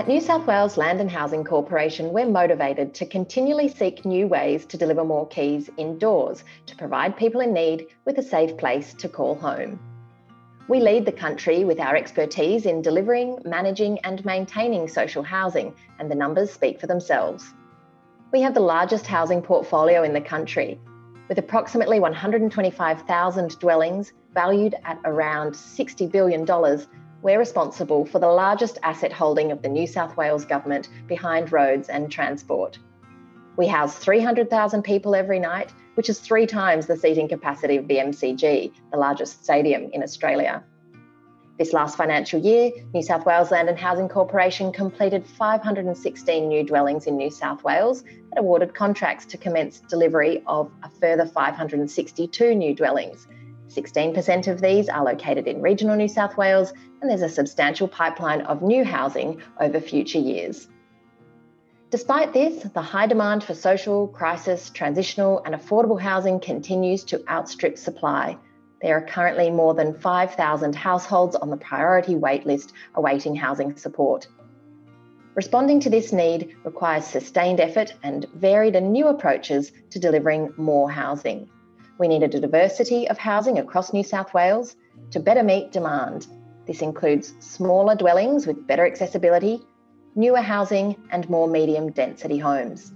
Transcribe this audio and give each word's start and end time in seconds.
At 0.00 0.08
New 0.08 0.22
South 0.22 0.46
Wales 0.46 0.78
Land 0.78 1.02
and 1.02 1.10
Housing 1.10 1.44
Corporation, 1.44 2.14
we're 2.14 2.24
motivated 2.24 2.94
to 2.94 3.04
continually 3.04 3.68
seek 3.68 4.06
new 4.06 4.26
ways 4.26 4.64
to 4.64 4.78
deliver 4.78 5.04
more 5.04 5.28
keys 5.28 5.68
indoors 5.76 6.42
to 6.64 6.74
provide 6.74 7.18
people 7.18 7.42
in 7.42 7.52
need 7.52 7.88
with 8.06 8.16
a 8.16 8.22
safe 8.22 8.56
place 8.56 8.94
to 8.94 9.10
call 9.10 9.34
home. 9.34 9.78
We 10.68 10.80
lead 10.80 11.04
the 11.04 11.12
country 11.12 11.64
with 11.64 11.78
our 11.78 11.96
expertise 11.96 12.64
in 12.64 12.80
delivering, 12.80 13.40
managing, 13.44 13.98
and 13.98 14.24
maintaining 14.24 14.88
social 14.88 15.22
housing, 15.22 15.74
and 15.98 16.10
the 16.10 16.14
numbers 16.14 16.50
speak 16.50 16.80
for 16.80 16.86
themselves. 16.86 17.52
We 18.32 18.40
have 18.40 18.54
the 18.54 18.60
largest 18.60 19.06
housing 19.06 19.42
portfolio 19.42 20.02
in 20.02 20.14
the 20.14 20.22
country, 20.22 20.80
with 21.28 21.36
approximately 21.36 22.00
125,000 22.00 23.58
dwellings 23.58 24.14
valued 24.32 24.76
at 24.82 24.98
around 25.04 25.52
$60 25.52 26.10
billion 26.10 26.46
we're 27.22 27.38
responsible 27.38 28.06
for 28.06 28.18
the 28.18 28.28
largest 28.28 28.78
asset 28.82 29.12
holding 29.12 29.52
of 29.52 29.62
the 29.62 29.68
New 29.68 29.86
South 29.86 30.16
Wales 30.16 30.44
Government 30.44 30.88
behind 31.06 31.52
roads 31.52 31.88
and 31.88 32.10
transport. 32.10 32.78
We 33.56 33.66
house 33.66 33.96
300,000 33.96 34.82
people 34.82 35.14
every 35.14 35.38
night, 35.38 35.70
which 35.94 36.08
is 36.08 36.18
three 36.18 36.46
times 36.46 36.86
the 36.86 36.96
seating 36.96 37.28
capacity 37.28 37.76
of 37.76 37.88
the 37.88 37.96
MCG, 37.96 38.72
the 38.90 38.96
largest 38.96 39.44
stadium 39.44 39.90
in 39.92 40.02
Australia. 40.02 40.64
This 41.58 41.74
last 41.74 41.98
financial 41.98 42.40
year, 42.40 42.70
New 42.94 43.02
South 43.02 43.26
Wales 43.26 43.50
Land 43.50 43.68
and 43.68 43.78
Housing 43.78 44.08
Corporation 44.08 44.72
completed 44.72 45.26
516 45.26 46.48
new 46.48 46.64
dwellings 46.64 47.06
in 47.06 47.18
New 47.18 47.30
South 47.30 47.62
Wales 47.62 48.02
and 48.02 48.38
awarded 48.38 48.74
contracts 48.74 49.26
to 49.26 49.36
commence 49.36 49.80
delivery 49.80 50.42
of 50.46 50.72
a 50.82 50.88
further 50.88 51.26
562 51.26 52.54
new 52.54 52.74
dwellings, 52.74 53.28
16% 53.70 54.48
of 54.48 54.60
these 54.60 54.88
are 54.88 55.04
located 55.04 55.46
in 55.46 55.62
regional 55.62 55.96
New 55.96 56.08
South 56.08 56.36
Wales, 56.36 56.72
and 57.00 57.08
there's 57.08 57.22
a 57.22 57.28
substantial 57.28 57.86
pipeline 57.86 58.40
of 58.42 58.62
new 58.62 58.84
housing 58.84 59.40
over 59.60 59.80
future 59.80 60.18
years. 60.18 60.68
Despite 61.90 62.32
this, 62.32 62.62
the 62.62 62.82
high 62.82 63.06
demand 63.06 63.42
for 63.44 63.54
social, 63.54 64.08
crisis, 64.08 64.70
transitional, 64.70 65.42
and 65.44 65.54
affordable 65.54 66.00
housing 66.00 66.40
continues 66.40 67.04
to 67.04 67.22
outstrip 67.28 67.78
supply. 67.78 68.36
There 68.82 68.96
are 68.96 69.06
currently 69.06 69.50
more 69.50 69.74
than 69.74 69.98
5,000 69.98 70.74
households 70.74 71.36
on 71.36 71.50
the 71.50 71.56
priority 71.56 72.14
waitlist 72.14 72.72
awaiting 72.94 73.36
housing 73.36 73.76
support. 73.76 74.26
Responding 75.34 75.78
to 75.80 75.90
this 75.90 76.12
need 76.12 76.56
requires 76.64 77.04
sustained 77.04 77.60
effort 77.60 77.94
and 78.02 78.26
varied 78.34 78.74
and 78.74 78.92
new 78.92 79.06
approaches 79.06 79.70
to 79.90 80.00
delivering 80.00 80.52
more 80.56 80.90
housing. 80.90 81.48
We 82.00 82.08
needed 82.08 82.34
a 82.34 82.40
diversity 82.40 83.06
of 83.10 83.18
housing 83.18 83.58
across 83.58 83.92
New 83.92 84.02
South 84.02 84.32
Wales 84.32 84.74
to 85.10 85.20
better 85.20 85.42
meet 85.42 85.70
demand. 85.70 86.26
This 86.66 86.80
includes 86.80 87.34
smaller 87.40 87.94
dwellings 87.94 88.46
with 88.46 88.66
better 88.66 88.86
accessibility, 88.86 89.60
newer 90.14 90.40
housing, 90.40 90.96
and 91.10 91.28
more 91.28 91.46
medium 91.46 91.92
density 91.92 92.38
homes. 92.38 92.94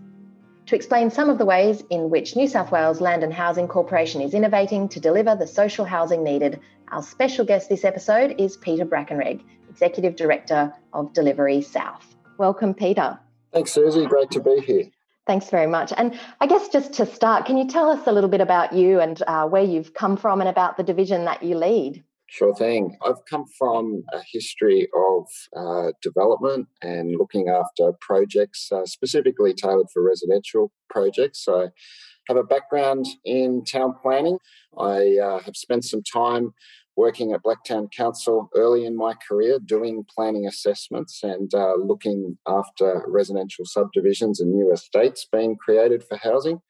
To 0.65 0.75
explain 0.75 1.11
some 1.11 1.29
of 1.29 1.37
the 1.37 1.45
ways 1.45 1.85
in 1.91 2.09
which 2.09 2.35
New 2.35 2.49
South 2.49 2.73
Wales 2.73 3.03
Land 3.03 3.23
and 3.23 3.35
Housing 3.35 3.69
Corporation 3.69 4.23
is 4.23 4.33
innovating 4.33 4.89
to 4.89 5.01
deliver 5.01 5.37
the 5.37 5.47
social 5.47 5.85
housing 5.85 6.25
needed, 6.25 6.61
our 6.89 7.03
special 7.03 7.45
guest 7.45 7.69
this 7.69 7.85
episode 7.85 8.37
is 8.39 8.57
Peter 8.57 8.87
Brackenreg, 8.87 9.43
Executive 9.69 10.17
Director 10.17 10.73
of 10.95 11.13
Delivery 11.13 11.61
South. 11.61 12.17
Welcome, 12.39 12.73
Peter. 12.73 13.19
Thanks, 13.53 13.73
Susie. 13.73 14.07
Great 14.07 14.31
to 14.31 14.41
be 14.41 14.61
here. 14.61 14.85
Thanks 15.27 15.49
very 15.49 15.67
much. 15.67 15.93
And 15.97 16.19
I 16.41 16.47
guess 16.47 16.69
just 16.69 16.93
to 16.95 17.07
start, 17.07 17.47
can 17.47 17.57
you 17.57 17.67
tell 17.67 17.89
us 17.89 18.07
a 18.07 18.13
little 18.13 18.29
bit 18.29 18.43
about 18.43 18.75
you 18.75 19.01
and 19.01 19.23
uh, 19.27 19.47
where 19.47 19.63
you've 19.63 19.95
come 19.95 20.17
from 20.17 20.41
and 20.41 20.49
about 20.49 20.77
the 20.77 20.83
division 20.83 21.25
that 21.25 21.43
you 21.43 21.57
lead? 21.57 22.05
Sure 22.27 22.55
thing. 22.55 22.97
I've 23.05 23.25
come 23.31 23.45
from 23.59 24.03
a 24.13 24.21
history 24.31 24.89
of 24.95 25.27
uh, 25.57 25.93
development 26.03 26.69
and 26.83 27.15
looking 27.17 27.49
after 27.49 27.93
projects 28.01 28.71
uh, 28.73 28.85
specifically 28.87 29.55
tailored 29.55 29.87
for 29.93 30.03
residential 30.03 30.73
projects. 30.91 31.45
So, 31.45 31.69
I 32.29 32.33
have 32.33 32.39
a 32.39 32.43
background 32.43 33.07
in 33.25 33.65
town 33.65 33.95
planning. 34.01 34.39
I 34.79 35.19
uh, 35.23 35.41
have 35.41 35.57
spent 35.57 35.85
some 35.85 36.03
time 36.03 36.55
working 36.97 37.33
at 37.33 37.43
Blacktown 37.43 37.91
Council 37.91 38.49
early 38.55 38.85
in 38.85 38.97
my 38.97 39.15
career, 39.27 39.59
doing 39.59 40.05
planning 40.15 40.47
assessments 40.47 41.21
and 41.23 41.53
uh, 41.55 41.75
looking 41.77 42.39
after 42.47 43.05
residential 43.07 43.65
subdivisions 43.65 44.41
and 44.41 44.53
new 44.53 44.73
estates 44.73 45.27
being 45.31 45.57
created 45.57 46.05
for 46.05 46.17
housing. 46.17 46.61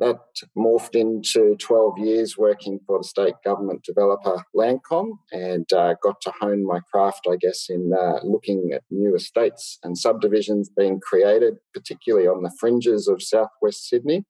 That 0.00 0.18
morphed 0.58 0.96
into 0.96 1.54
12 1.56 1.98
years 1.98 2.36
working 2.36 2.80
for 2.84 2.98
the 2.98 3.04
state 3.04 3.36
government 3.44 3.84
developer 3.84 4.42
Landcom 4.54 5.18
and 5.30 5.72
uh, 5.72 5.94
got 6.02 6.20
to 6.22 6.32
hone 6.40 6.66
my 6.66 6.80
craft, 6.92 7.28
I 7.30 7.36
guess, 7.36 7.66
in 7.68 7.92
uh, 7.96 8.18
looking 8.24 8.72
at 8.74 8.82
new 8.90 9.14
estates 9.14 9.78
and 9.84 9.96
subdivisions 9.96 10.68
being 10.68 10.98
created, 10.98 11.58
particularly 11.72 12.26
on 12.26 12.42
the 12.42 12.52
fringes 12.58 13.06
of 13.06 13.22
southwest 13.22 13.88
Sydney 13.88 14.24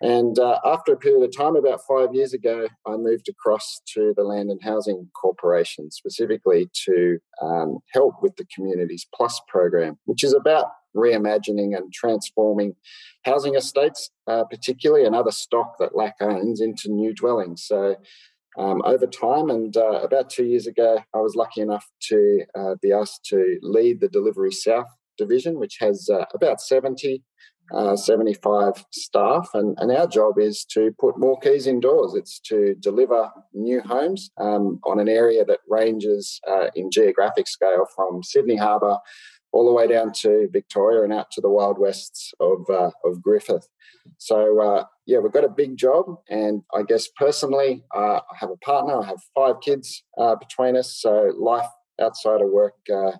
and 0.00 0.38
uh, 0.38 0.58
after 0.64 0.92
a 0.92 0.96
period 0.96 1.22
of 1.22 1.36
time, 1.36 1.56
about 1.56 1.80
five 1.86 2.14
years 2.14 2.32
ago, 2.32 2.68
I 2.86 2.96
moved 2.96 3.28
across 3.28 3.82
to 3.94 4.14
the 4.16 4.22
Land 4.22 4.50
and 4.50 4.62
Housing 4.62 5.10
Corporation, 5.20 5.90
specifically 5.90 6.70
to 6.86 7.18
um, 7.42 7.78
help 7.92 8.14
with 8.22 8.36
the 8.36 8.46
Communities 8.54 9.06
Plus 9.14 9.40
program, 9.48 9.98
which 10.06 10.24
is 10.24 10.32
about 10.32 10.66
reimagining 10.96 11.76
and 11.76 11.92
transforming 11.92 12.74
housing 13.24 13.54
estates, 13.54 14.10
uh, 14.26 14.44
particularly 14.44 15.04
another 15.04 15.30
stock 15.30 15.74
that 15.78 15.92
LAHC 15.92 16.12
owns, 16.20 16.60
into 16.60 16.90
new 16.90 17.14
dwellings. 17.14 17.62
So 17.64 17.96
um, 18.58 18.82
over 18.84 19.06
time. 19.06 19.50
And 19.50 19.76
uh, 19.76 20.00
about 20.02 20.30
two 20.30 20.44
years 20.44 20.66
ago, 20.66 20.98
I 21.14 21.18
was 21.18 21.34
lucky 21.36 21.60
enough 21.60 21.86
to 22.08 22.44
uh, 22.58 22.74
be 22.82 22.92
asked 22.92 23.24
to 23.26 23.58
lead 23.62 24.00
the 24.00 24.08
Delivery 24.08 24.52
South 24.52 24.88
division, 25.18 25.58
which 25.58 25.76
has 25.80 26.08
uh, 26.12 26.24
about 26.34 26.60
70 26.60 27.22
uh, 27.74 27.96
75 27.96 28.84
staff, 28.90 29.50
and, 29.54 29.76
and, 29.78 29.90
our 29.90 30.06
job 30.06 30.38
is 30.38 30.64
to 30.64 30.94
put 30.98 31.18
more 31.18 31.38
keys 31.38 31.66
indoors. 31.66 32.14
It's 32.14 32.40
to 32.40 32.74
deliver 32.80 33.30
new 33.52 33.80
homes 33.80 34.30
um, 34.38 34.80
on 34.84 34.98
an 34.98 35.08
area 35.08 35.44
that 35.44 35.60
ranges 35.68 36.40
uh, 36.48 36.68
in 36.74 36.90
geographic 36.90 37.48
scale 37.48 37.86
from 37.94 38.22
Sydney 38.22 38.56
Harbour 38.56 38.98
all 39.52 39.66
the 39.66 39.72
way 39.72 39.86
down 39.86 40.12
to 40.12 40.48
Victoria 40.52 41.02
and 41.02 41.12
out 41.12 41.30
to 41.32 41.40
the 41.40 41.50
wild 41.50 41.78
wests 41.78 42.32
of, 42.40 42.64
uh, 42.70 42.90
of 43.04 43.20
Griffith. 43.20 43.66
So, 44.18 44.60
uh, 44.60 44.84
yeah, 45.06 45.18
we've 45.18 45.32
got 45.32 45.44
a 45.44 45.48
big 45.48 45.76
job. 45.76 46.06
And 46.28 46.62
I 46.74 46.82
guess 46.82 47.08
personally, 47.16 47.82
uh, 47.94 48.20
I 48.20 48.36
have 48.38 48.50
a 48.50 48.56
partner, 48.58 49.00
I 49.00 49.06
have 49.06 49.20
five 49.34 49.56
kids 49.60 50.04
uh, 50.18 50.36
between 50.36 50.76
us. 50.76 50.96
So, 51.00 51.32
life 51.36 51.66
outside 52.00 52.40
of 52.40 52.48
work 52.48 52.74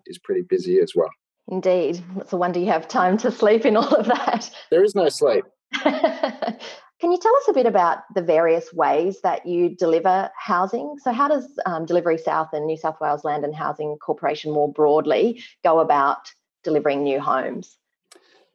is 0.06 0.18
pretty 0.18 0.42
busy 0.48 0.78
as 0.80 0.92
well. 0.94 1.10
Indeed. 1.48 2.02
It's 2.16 2.32
a 2.32 2.36
wonder 2.36 2.60
you 2.60 2.66
have 2.66 2.88
time 2.88 3.16
to 3.18 3.30
sleep 3.30 3.64
in 3.66 3.76
all 3.76 3.94
of 3.94 4.06
that. 4.06 4.50
There 4.70 4.84
is 4.84 4.94
no 4.94 5.08
sleep. 5.08 5.44
Can 7.00 7.12
you 7.12 7.18
tell 7.18 7.34
us 7.36 7.48
a 7.48 7.54
bit 7.54 7.64
about 7.64 8.00
the 8.14 8.20
various 8.20 8.72
ways 8.74 9.22
that 9.22 9.46
you 9.46 9.74
deliver 9.74 10.30
housing? 10.36 10.96
So, 11.02 11.12
how 11.12 11.28
does 11.28 11.48
um, 11.64 11.86
Delivery 11.86 12.18
South 12.18 12.48
and 12.52 12.66
New 12.66 12.76
South 12.76 13.00
Wales 13.00 13.24
Land 13.24 13.42
and 13.42 13.54
Housing 13.54 13.96
Corporation 13.96 14.52
more 14.52 14.70
broadly 14.70 15.42
go 15.64 15.80
about 15.80 16.30
delivering 16.62 17.02
new 17.02 17.18
homes? 17.18 17.78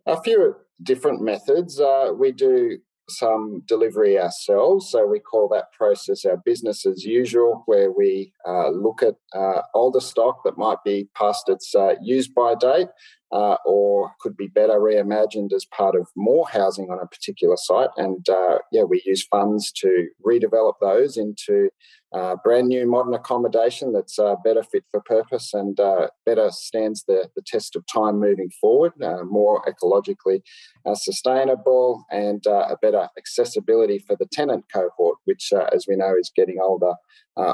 A 0.06 0.22
few 0.22 0.56
different 0.84 1.24
methods. 1.24 1.80
Uh, 1.80 2.12
we 2.16 2.32
do 2.32 2.78
some 3.10 3.62
delivery 3.68 4.20
ourselves. 4.20 4.90
So 4.90 5.06
we 5.06 5.20
call 5.20 5.48
that 5.50 5.72
process 5.78 6.26
our 6.26 6.38
business 6.38 6.86
as 6.86 7.04
usual, 7.04 7.64
where 7.66 7.92
we 7.92 8.34
uh, 8.48 8.70
look 8.70 9.04
at 9.04 9.16
uh, 9.34 9.62
older 9.74 10.00
stock 10.00 10.42
that 10.44 10.58
might 10.58 10.84
be 10.84 11.10
past 11.16 11.50
its 11.50 11.74
uh, 11.76 11.96
use 12.02 12.28
by 12.28 12.56
date 12.56 12.88
uh, 13.32 13.58
or 13.66 14.12
could 14.20 14.38
be 14.38 14.48
better 14.48 14.80
reimagined 14.80 15.54
as 15.54 15.66
part 15.66 15.96
of 15.96 16.08
more 16.16 16.48
housing 16.50 16.90
on 16.90 17.00
a 17.02 17.08
particular 17.08 17.58
site. 17.58 17.90
And 17.98 18.28
uh, 18.30 18.60
yeah, 18.72 18.84
we 18.84 19.02
use 19.06 19.26
funds 19.26 19.72
to 19.82 20.08
redevelop 20.26 20.74
those 20.82 21.18
into 21.18 21.70
uh, 22.14 22.36
brand 22.44 22.68
new 22.68 22.88
modern 22.88 23.14
accommodation 23.14 23.92
that's 23.92 24.18
uh, 24.18 24.36
better 24.44 24.64
fit 24.64 24.84
for 24.90 25.02
purpose 25.02 25.54
and 25.54 25.80
uh, 25.80 26.08
better 26.26 26.50
stands 26.52 27.04
the, 27.08 27.28
the 27.36 27.42
test 27.46 27.76
of 27.76 27.84
time 27.92 28.20
moving 28.20 28.50
forward, 28.62 28.94
uh, 29.04 29.24
more 29.24 29.62
ecologically 29.66 30.42
uh, 30.86 30.96
sustainable, 30.96 32.06
and 32.12 32.46
uh, 32.48 32.68
a 32.70 32.78
better 32.82 33.10
accessibility 33.18 34.00
for 34.00 34.16
the 34.18 34.28
tenant 34.32 34.64
cohort, 34.74 35.18
which, 35.26 35.52
as 35.74 35.86
we 35.88 35.96
know, 35.96 36.14
is 36.20 36.32
getting 36.36 36.58
older 36.62 36.94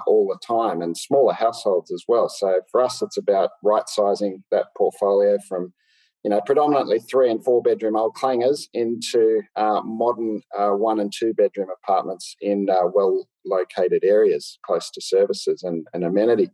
all 0.06 0.28
the 0.28 0.40
time, 0.46 0.82
and 0.82 0.96
smaller 0.96 1.34
households 1.34 1.92
as 1.92 2.04
well. 2.08 2.30
So 2.30 2.62
for 2.72 2.82
us, 2.82 3.02
it's 3.02 3.18
about 3.18 3.52
right 3.64 3.88
sizing 3.88 4.44
that 4.52 4.68
portfolio 4.78 5.38
from 5.48 5.74
you 6.24 6.30
know, 6.30 6.42
predominantly 6.46 7.00
three 7.00 7.32
and 7.32 7.44
four 7.44 7.62
bedroom 7.62 7.96
old 7.96 8.16
clangers 8.16 8.68
into 8.74 9.42
uh, 9.56 9.82
modern 9.84 10.42
uh, 10.58 10.70
one 10.70 11.00
and 11.00 11.12
two 11.16 11.34
bedroom 11.34 11.70
apartments 11.84 12.36
in 12.42 12.68
uh, 12.70 12.88
well 12.94 13.28
located 13.46 14.04
areas 14.04 14.60
close 14.66 14.92
to 14.92 15.02
services 15.02 15.64
and, 15.64 15.88
and 15.94 16.04
amenity. 16.04 16.52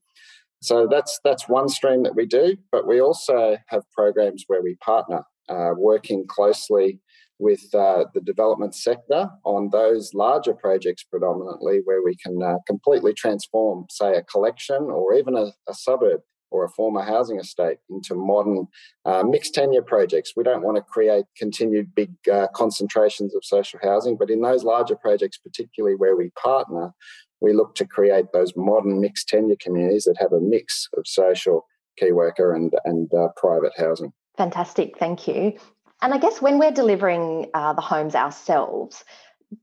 So 0.61 0.87
that's 0.89 1.19
that's 1.23 1.47
one 1.47 1.69
stream 1.69 2.03
that 2.03 2.15
we 2.15 2.25
do, 2.25 2.57
but 2.71 2.87
we 2.87 3.01
also 3.01 3.57
have 3.67 3.83
programs 3.91 4.45
where 4.47 4.63
we 4.63 4.75
partner, 4.75 5.23
uh, 5.49 5.71
working 5.77 6.25
closely 6.27 6.99
with 7.39 7.61
uh, 7.75 8.05
the 8.15 8.21
development 8.21 8.73
sector 8.73 9.29
on 9.43 9.69
those 9.71 10.13
larger 10.15 10.53
projects 10.53 11.03
predominantly 11.03 11.81
where 11.83 12.01
we 12.03 12.15
can 12.15 12.41
uh, 12.41 12.55
completely 12.65 13.13
transform, 13.13 13.85
say, 13.91 14.15
a 14.15 14.23
collection 14.23 14.87
or 14.89 15.13
even 15.13 15.35
a, 15.35 15.51
a 15.69 15.73
suburb 15.73 16.21
or 16.51 16.63
a 16.63 16.69
former 16.69 17.01
housing 17.01 17.39
estate 17.39 17.77
into 17.89 18.15
modern 18.15 18.67
uh, 19.05 19.23
mixed 19.23 19.53
tenure 19.53 19.81
projects. 19.81 20.33
We 20.35 20.43
don't 20.43 20.63
want 20.63 20.77
to 20.77 20.81
create 20.81 21.25
continued 21.35 21.93
big 21.93 22.11
uh, 22.31 22.47
concentrations 22.53 23.35
of 23.35 23.43
social 23.43 23.79
housing, 23.81 24.17
but 24.17 24.29
in 24.29 24.41
those 24.41 24.63
larger 24.63 24.95
projects, 24.95 25.37
particularly 25.37 25.95
where 25.95 26.15
we 26.15 26.31
partner, 26.41 26.93
we 27.41 27.53
look 27.53 27.75
to 27.75 27.85
create 27.85 28.25
those 28.33 28.53
modern 28.55 28.99
mixed 28.99 29.27
tenure 29.27 29.57
communities 29.59 30.05
that 30.05 30.17
have 30.19 30.33
a 30.33 30.39
mix 30.39 30.87
of 30.97 31.07
social, 31.07 31.65
key 31.97 32.11
worker, 32.11 32.53
and, 32.53 32.73
and 32.85 33.13
uh, 33.13 33.27
private 33.35 33.73
housing. 33.77 34.11
Fantastic, 34.37 34.97
thank 34.97 35.27
you. 35.27 35.57
And 36.01 36.13
I 36.13 36.19
guess 36.19 36.41
when 36.41 36.59
we're 36.59 36.71
delivering 36.71 37.49
uh, 37.53 37.73
the 37.73 37.81
homes 37.81 38.13
ourselves, 38.13 39.03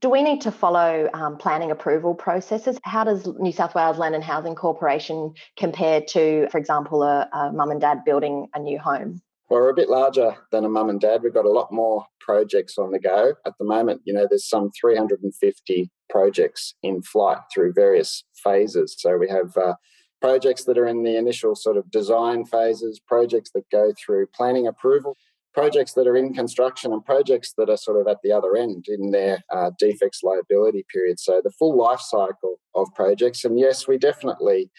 do 0.01 0.09
we 0.09 0.23
need 0.23 0.41
to 0.41 0.51
follow 0.51 1.09
um, 1.13 1.37
planning 1.37 1.71
approval 1.71 2.15
processes? 2.15 2.77
How 2.83 3.03
does 3.03 3.27
New 3.37 3.51
South 3.51 3.75
Wales 3.75 3.97
Land 3.97 4.15
and 4.15 4.23
Housing 4.23 4.55
Corporation 4.55 5.33
compare 5.57 6.01
to, 6.09 6.47
for 6.49 6.57
example, 6.57 7.03
a, 7.03 7.29
a 7.31 7.51
mum 7.51 7.71
and 7.71 7.79
dad 7.79 8.03
building 8.03 8.47
a 8.55 8.59
new 8.59 8.79
home? 8.79 9.21
Well, 9.49 9.61
we're 9.61 9.69
a 9.69 9.75
bit 9.75 9.89
larger 9.89 10.35
than 10.51 10.65
a 10.65 10.69
mum 10.69 10.89
and 10.89 10.99
dad. 10.99 11.21
We've 11.21 11.33
got 11.33 11.45
a 11.45 11.51
lot 11.51 11.71
more 11.71 12.05
projects 12.19 12.79
on 12.79 12.91
the 12.91 12.99
go 12.99 13.33
at 13.45 13.53
the 13.59 13.65
moment. 13.65 14.01
You 14.05 14.13
know, 14.13 14.25
there's 14.27 14.49
some 14.49 14.71
350 14.79 15.91
projects 16.09 16.73
in 16.81 17.03
flight 17.03 17.37
through 17.53 17.73
various 17.73 18.23
phases. 18.43 18.95
So 18.97 19.17
we 19.17 19.29
have 19.29 19.55
uh, 19.55 19.75
projects 20.19 20.63
that 20.63 20.79
are 20.79 20.87
in 20.87 21.03
the 21.03 21.15
initial 21.15 21.55
sort 21.55 21.77
of 21.77 21.91
design 21.91 22.45
phases, 22.45 22.99
projects 22.99 23.51
that 23.53 23.69
go 23.71 23.93
through 24.03 24.25
planning 24.35 24.65
approval, 24.65 25.15
projects 25.55 25.93
that 25.93 26.05
are 26.05 26.17
in 26.17 26.33
construction 26.33 26.91
and 26.91 27.03
projects 27.05 27.53
that 27.57 27.69
are 27.69 27.77
sort 27.77 27.99
of 27.99 28.07
at 28.07 28.17
the 28.23 28.31
other 28.31 28.57
end 28.57 28.85
in 28.89 29.11
their 29.11 29.41
uh, 29.51 29.71
defects 29.79 30.21
liability 30.21 30.85
period. 30.93 31.17
So 31.17 31.41
the 31.41 31.51
full 31.57 31.77
life 31.77 32.01
cycle 32.01 32.59
of 32.75 32.87
projects. 32.93 33.45
And 33.45 33.57
yes, 33.57 33.87
we 33.87 33.97
definitely 33.97 34.69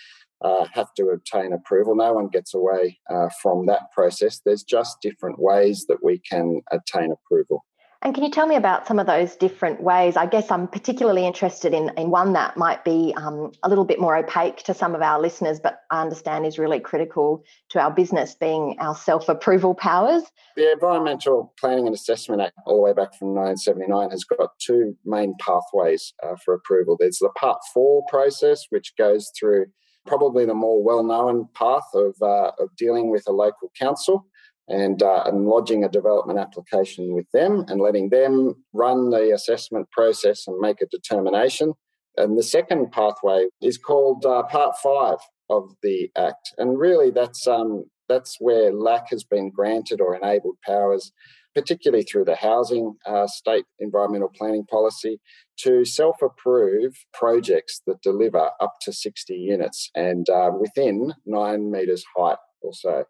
uh, 0.43 0.67
have 0.73 0.93
to 0.99 1.09
obtain 1.09 1.55
approval. 1.55 1.97
No 1.97 2.13
one 2.13 2.29
gets 2.29 2.53
away 2.53 2.99
uh, 3.11 3.31
from 3.41 3.65
that 3.67 3.91
process. 3.91 4.43
There's 4.45 4.65
just 4.65 5.01
different 5.01 5.39
ways 5.39 5.87
that 5.89 6.05
we 6.05 6.21
can 6.31 6.61
obtain 6.71 7.11
approval. 7.11 7.65
And 8.03 8.15
can 8.15 8.25
you 8.25 8.31
tell 8.31 8.47
me 8.47 8.57
about 8.57 8.87
some 8.87 8.99
of 8.99 9.07
those 9.07 9.37
different 9.37 9.83
ways? 9.83 10.17
I 10.17 10.27
guess 10.27 10.51
I'm 10.51 10.69
particularly 10.69 11.27
interested 11.27 11.73
in, 11.73 11.91
in 11.97 12.11
one 12.11 12.35
that 12.35 12.57
might 12.57 12.85
be 12.85 13.15
um, 13.17 13.53
a 13.63 13.69
little 13.69 13.85
bit 13.85 13.99
more 13.99 14.17
opaque 14.17 14.59
to 14.65 14.75
some 14.75 14.95
of 14.95 15.01
our 15.01 15.21
listeners, 15.21 15.59
but 15.61 15.81
I 15.91 16.03
understand 16.03 16.47
is 16.47 16.59
really 16.59 16.79
critical 16.79 17.43
to 17.71 17.81
our 17.81 17.91
business, 17.91 18.35
being 18.35 18.77
our 18.81 18.95
self 18.95 19.29
approval 19.29 19.75
powers. 19.75 20.23
The 20.57 20.73
Environmental 20.73 21.55
Planning 21.59 21.87
and 21.87 21.95
Assessment 21.95 22.43
Act, 22.43 22.55
all 22.67 22.77
the 22.77 22.83
way 22.83 22.93
back 22.93 23.15
from 23.19 23.35
1979, 23.35 24.11
has 24.11 24.25
got 24.25 24.51
two 24.59 24.97
main 25.05 25.35
pathways 25.41 26.13
uh, 26.23 26.37
for 26.45 26.55
approval. 26.55 26.97
There's 26.99 27.19
the 27.19 27.31
Part 27.31 27.59
4 27.73 28.05
process, 28.09 28.67
which 28.69 28.93
goes 28.97 29.31
through 29.39 29.67
probably 30.07 30.45
the 30.45 30.55
more 30.55 30.83
well 30.83 31.03
known 31.03 31.49
path 31.55 31.89
of, 31.95 32.15
uh, 32.23 32.53
of 32.59 32.75
dealing 32.77 33.11
with 33.11 33.25
a 33.27 33.33
local 33.33 33.73
council 33.79 34.27
and, 34.69 35.03
uh, 35.03 35.23
and 35.27 35.47
lodging 35.47 35.85
a 35.85 35.89
development 35.89 36.39
application 36.39 37.15
with 37.15 37.31
them 37.33 37.65
and 37.69 37.81
letting 37.81 38.11
them 38.11 38.65
run 38.73 39.11
the 39.11 39.33
assessment 39.33 39.91
process 39.91 40.47
and 40.47 40.59
make 40.59 40.81
a 40.81 40.87
determination. 40.87 41.75
And 42.17 42.39
the 42.39 42.43
second 42.43 42.93
pathway 42.93 43.47
is 43.61 43.79
called 43.79 44.25
uh, 44.25 44.43
Part 44.45 44.77
5 44.83 45.19
of 45.51 45.75
the 45.83 46.11
Act. 46.17 46.55
And 46.59 46.79
really, 46.79 47.11
that's, 47.11 47.47
um, 47.47 47.85
that's 48.09 48.37
where 48.41 48.73
LAHC 48.73 49.09
has 49.11 49.25
been 49.25 49.51
granted 49.51 50.01
or 50.01 50.17
enabled 50.17 50.57
powers, 50.65 51.13
particularly 51.55 52.05
through 52.05 52.25
the 52.25 52.37
housing 52.37 52.97
uh, 53.07 53.27
state 53.27 53.67
environmental 53.79 54.31
planning 54.35 54.65
policy, 54.65 55.21
to 55.59 55.85
self 55.85 56.17
approve 56.23 56.95
projects 57.13 57.83
that 57.87 58.03
deliver 58.03 58.51
up 58.61 58.75
to 58.83 58.93
60 58.93 59.35
units 59.35 59.91
and 59.95 60.29
uh, 60.29 60.51
within 60.59 61.15
nine 61.25 61.71
metres 61.71 62.05
height 62.17 62.39
or 62.63 62.73
so. 62.73 63.05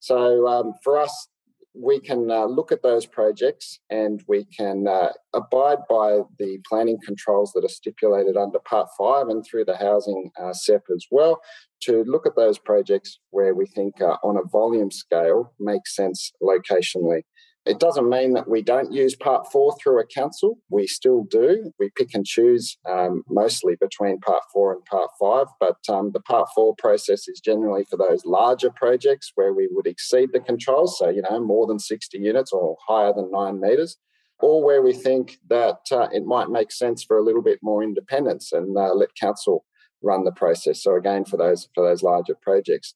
So 0.00 0.46
um, 0.46 0.74
for 0.82 0.98
us, 0.98 1.28
we 1.80 2.00
can 2.00 2.30
uh, 2.30 2.44
look 2.44 2.72
at 2.72 2.82
those 2.82 3.06
projects 3.06 3.78
and 3.90 4.22
we 4.26 4.44
can 4.44 4.88
uh, 4.88 5.10
abide 5.32 5.78
by 5.88 6.20
the 6.38 6.58
planning 6.68 6.98
controls 7.04 7.52
that 7.52 7.64
are 7.64 7.68
stipulated 7.68 8.36
under 8.36 8.58
Part 8.58 8.88
5 8.98 9.28
and 9.28 9.44
through 9.44 9.64
the 9.66 9.76
housing 9.76 10.30
uh, 10.40 10.50
as 10.50 11.06
well 11.10 11.40
to 11.82 12.02
look 12.04 12.26
at 12.26 12.34
those 12.36 12.58
projects 12.58 13.20
where 13.30 13.54
we 13.54 13.66
think 13.66 14.00
uh, 14.00 14.16
on 14.24 14.36
a 14.36 14.48
volume 14.48 14.90
scale 14.90 15.54
makes 15.60 15.94
sense 15.94 16.32
locationally. 16.42 17.22
It 17.68 17.80
doesn't 17.80 18.08
mean 18.08 18.32
that 18.32 18.48
we 18.48 18.62
don't 18.62 18.92
use 18.92 19.14
part 19.14 19.52
four 19.52 19.76
through 19.76 20.00
a 20.00 20.06
council. 20.06 20.58
We 20.70 20.86
still 20.86 21.24
do. 21.24 21.70
We 21.78 21.90
pick 21.94 22.14
and 22.14 22.24
choose 22.24 22.78
um, 22.88 23.24
mostly 23.28 23.76
between 23.78 24.20
part 24.20 24.42
four 24.50 24.72
and 24.72 24.82
part 24.86 25.10
five, 25.20 25.48
but 25.60 25.76
um, 25.86 26.12
the 26.12 26.20
part 26.20 26.48
four 26.54 26.74
process 26.76 27.28
is 27.28 27.40
generally 27.44 27.84
for 27.84 27.98
those 27.98 28.24
larger 28.24 28.70
projects 28.70 29.32
where 29.34 29.52
we 29.52 29.68
would 29.70 29.86
exceed 29.86 30.30
the 30.32 30.40
controls, 30.40 30.98
so, 30.98 31.10
you 31.10 31.20
know, 31.20 31.40
more 31.40 31.66
than 31.66 31.78
60 31.78 32.16
units 32.16 32.54
or 32.54 32.78
higher 32.88 33.12
than 33.12 33.30
nine 33.30 33.60
metres, 33.60 33.98
or 34.38 34.64
where 34.64 34.80
we 34.80 34.94
think 34.94 35.36
that 35.50 35.80
uh, 35.92 36.08
it 36.10 36.24
might 36.24 36.48
make 36.48 36.72
sense 36.72 37.04
for 37.04 37.18
a 37.18 37.22
little 37.22 37.42
bit 37.42 37.58
more 37.60 37.82
independence 37.82 38.50
and 38.50 38.78
uh, 38.78 38.94
let 38.94 39.14
council 39.14 39.66
run 40.02 40.24
the 40.24 40.32
process. 40.32 40.82
So, 40.82 40.96
again, 40.96 41.26
for 41.26 41.36
those, 41.36 41.68
for 41.74 41.86
those 41.86 42.02
larger 42.02 42.34
projects. 42.40 42.94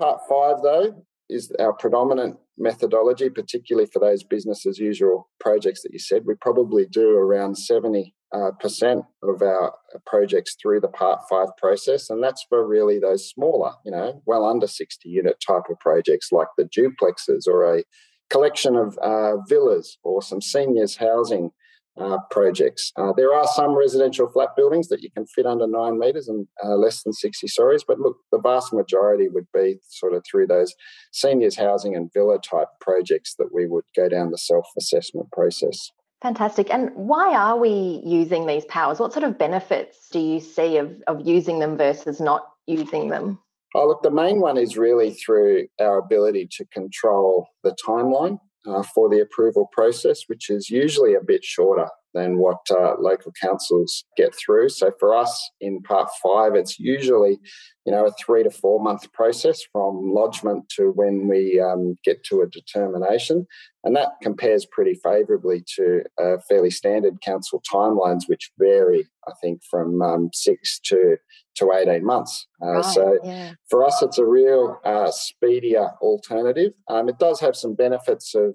Part 0.00 0.20
five, 0.26 0.62
though, 0.62 1.04
is 1.28 1.52
our 1.58 1.74
predominant 1.74 2.38
methodology, 2.58 3.30
particularly 3.30 3.88
for 3.92 3.98
those 3.98 4.24
business 4.24 4.66
as 4.66 4.78
usual 4.78 5.28
projects 5.40 5.82
that 5.82 5.92
you 5.92 5.98
said. 5.98 6.24
We 6.26 6.34
probably 6.40 6.86
do 6.86 7.10
around 7.10 7.56
70 7.56 8.14
uh, 8.32 8.50
percent 8.60 9.04
of 9.22 9.42
our 9.42 9.72
projects 10.06 10.56
through 10.60 10.80
the 10.80 10.88
Part 10.88 11.20
5 11.28 11.48
process, 11.58 12.10
and 12.10 12.22
that's 12.22 12.44
for 12.48 12.66
really 12.66 12.98
those 12.98 13.28
smaller, 13.28 13.72
you 13.84 13.92
know, 13.92 14.22
well 14.26 14.44
under 14.44 14.66
60 14.66 15.08
unit 15.08 15.36
type 15.46 15.64
of 15.70 15.78
projects 15.80 16.32
like 16.32 16.48
the 16.56 16.64
duplexes 16.64 17.46
or 17.46 17.76
a 17.76 17.84
collection 18.30 18.76
of 18.76 18.98
uh, 18.98 19.36
villas 19.48 19.98
or 20.02 20.20
some 20.20 20.40
seniors 20.40 20.96
housing 20.96 21.50
uh, 21.98 22.18
projects. 22.30 22.92
Uh, 22.96 23.12
there 23.16 23.32
are 23.32 23.46
some 23.54 23.76
residential 23.76 24.28
flat 24.28 24.50
buildings 24.56 24.88
that 24.88 25.02
you 25.02 25.10
can 25.10 25.26
fit 25.26 25.46
under 25.46 25.66
nine 25.66 25.98
metres 25.98 26.28
and 26.28 26.46
uh, 26.64 26.74
less 26.74 27.02
than 27.02 27.12
60 27.12 27.46
stories, 27.48 27.84
but 27.86 27.98
look, 27.98 28.16
the 28.32 28.38
vast 28.38 28.72
majority 28.72 29.28
would 29.28 29.46
be 29.54 29.78
sort 29.88 30.14
of 30.14 30.24
through 30.24 30.46
those 30.46 30.74
seniors 31.12 31.56
housing 31.56 31.96
and 31.96 32.12
villa 32.12 32.38
type 32.38 32.68
projects 32.80 33.34
that 33.38 33.52
we 33.52 33.66
would 33.66 33.84
go 33.94 34.08
down 34.08 34.30
the 34.30 34.38
self 34.38 34.66
assessment 34.76 35.30
process. 35.32 35.90
Fantastic. 36.22 36.72
And 36.72 36.90
why 36.94 37.34
are 37.34 37.58
we 37.58 38.02
using 38.04 38.46
these 38.46 38.64
powers? 38.66 38.98
What 38.98 39.12
sort 39.12 39.24
of 39.24 39.38
benefits 39.38 40.08
do 40.10 40.18
you 40.18 40.40
see 40.40 40.78
of, 40.78 41.02
of 41.06 41.26
using 41.26 41.58
them 41.58 41.76
versus 41.76 42.20
not 42.20 42.46
using 42.66 43.10
them? 43.10 43.38
Oh, 43.74 43.86
look, 43.86 44.02
the 44.02 44.10
main 44.10 44.40
one 44.40 44.56
is 44.56 44.78
really 44.78 45.12
through 45.12 45.66
our 45.78 45.98
ability 45.98 46.48
to 46.52 46.64
control 46.66 47.46
the 47.62 47.76
timeline 47.86 48.38
uh, 48.66 48.82
for 48.82 49.08
the 49.08 49.20
approval 49.20 49.68
process, 49.72 50.22
which 50.26 50.50
is 50.50 50.70
usually 50.70 51.14
a 51.14 51.24
bit 51.24 51.44
shorter 51.44 51.88
than 52.16 52.38
what 52.38 52.58
uh, 52.70 52.94
local 52.98 53.30
councils 53.40 54.04
get 54.16 54.34
through. 54.34 54.70
So 54.70 54.90
for 54.98 55.14
us 55.14 55.50
in 55.60 55.82
part 55.82 56.08
five, 56.22 56.54
it's 56.54 56.78
usually, 56.80 57.38
you 57.84 57.92
know, 57.92 58.06
a 58.06 58.12
three 58.12 58.42
to 58.42 58.50
four 58.50 58.82
month 58.82 59.12
process 59.12 59.60
from 59.70 60.12
lodgement 60.14 60.68
to 60.76 60.92
when 60.92 61.28
we 61.28 61.60
um, 61.60 61.96
get 62.04 62.24
to 62.24 62.40
a 62.40 62.48
determination. 62.48 63.46
And 63.84 63.94
that 63.96 64.12
compares 64.22 64.66
pretty 64.66 64.94
favourably 64.94 65.62
to 65.76 66.02
uh, 66.20 66.36
fairly 66.48 66.70
standard 66.70 67.20
council 67.20 67.62
timelines, 67.72 68.22
which 68.26 68.50
vary, 68.58 69.06
I 69.28 69.32
think, 69.42 69.60
from 69.70 70.00
um, 70.00 70.30
six 70.32 70.80
to 70.86 71.18
to 71.56 71.72
18 71.72 72.04
months. 72.04 72.46
Uh, 72.62 72.66
right, 72.66 72.84
so 72.84 73.18
yeah. 73.24 73.52
for 73.68 73.84
us, 73.84 74.02
it's 74.02 74.18
a 74.18 74.24
real 74.24 74.80
uh, 74.84 75.10
speedier 75.10 75.90
alternative. 76.00 76.72
Um, 76.88 77.08
it 77.08 77.18
does 77.18 77.40
have 77.40 77.56
some 77.56 77.74
benefits 77.74 78.34
of 78.34 78.54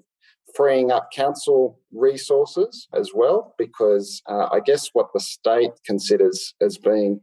freeing 0.54 0.90
up 0.90 1.10
council 1.12 1.80
resources 1.92 2.88
as 2.94 3.10
well, 3.14 3.54
because 3.58 4.22
uh, 4.28 4.48
I 4.52 4.60
guess 4.60 4.90
what 4.92 5.08
the 5.12 5.20
state 5.20 5.72
considers 5.84 6.54
as 6.60 6.78
being 6.78 7.20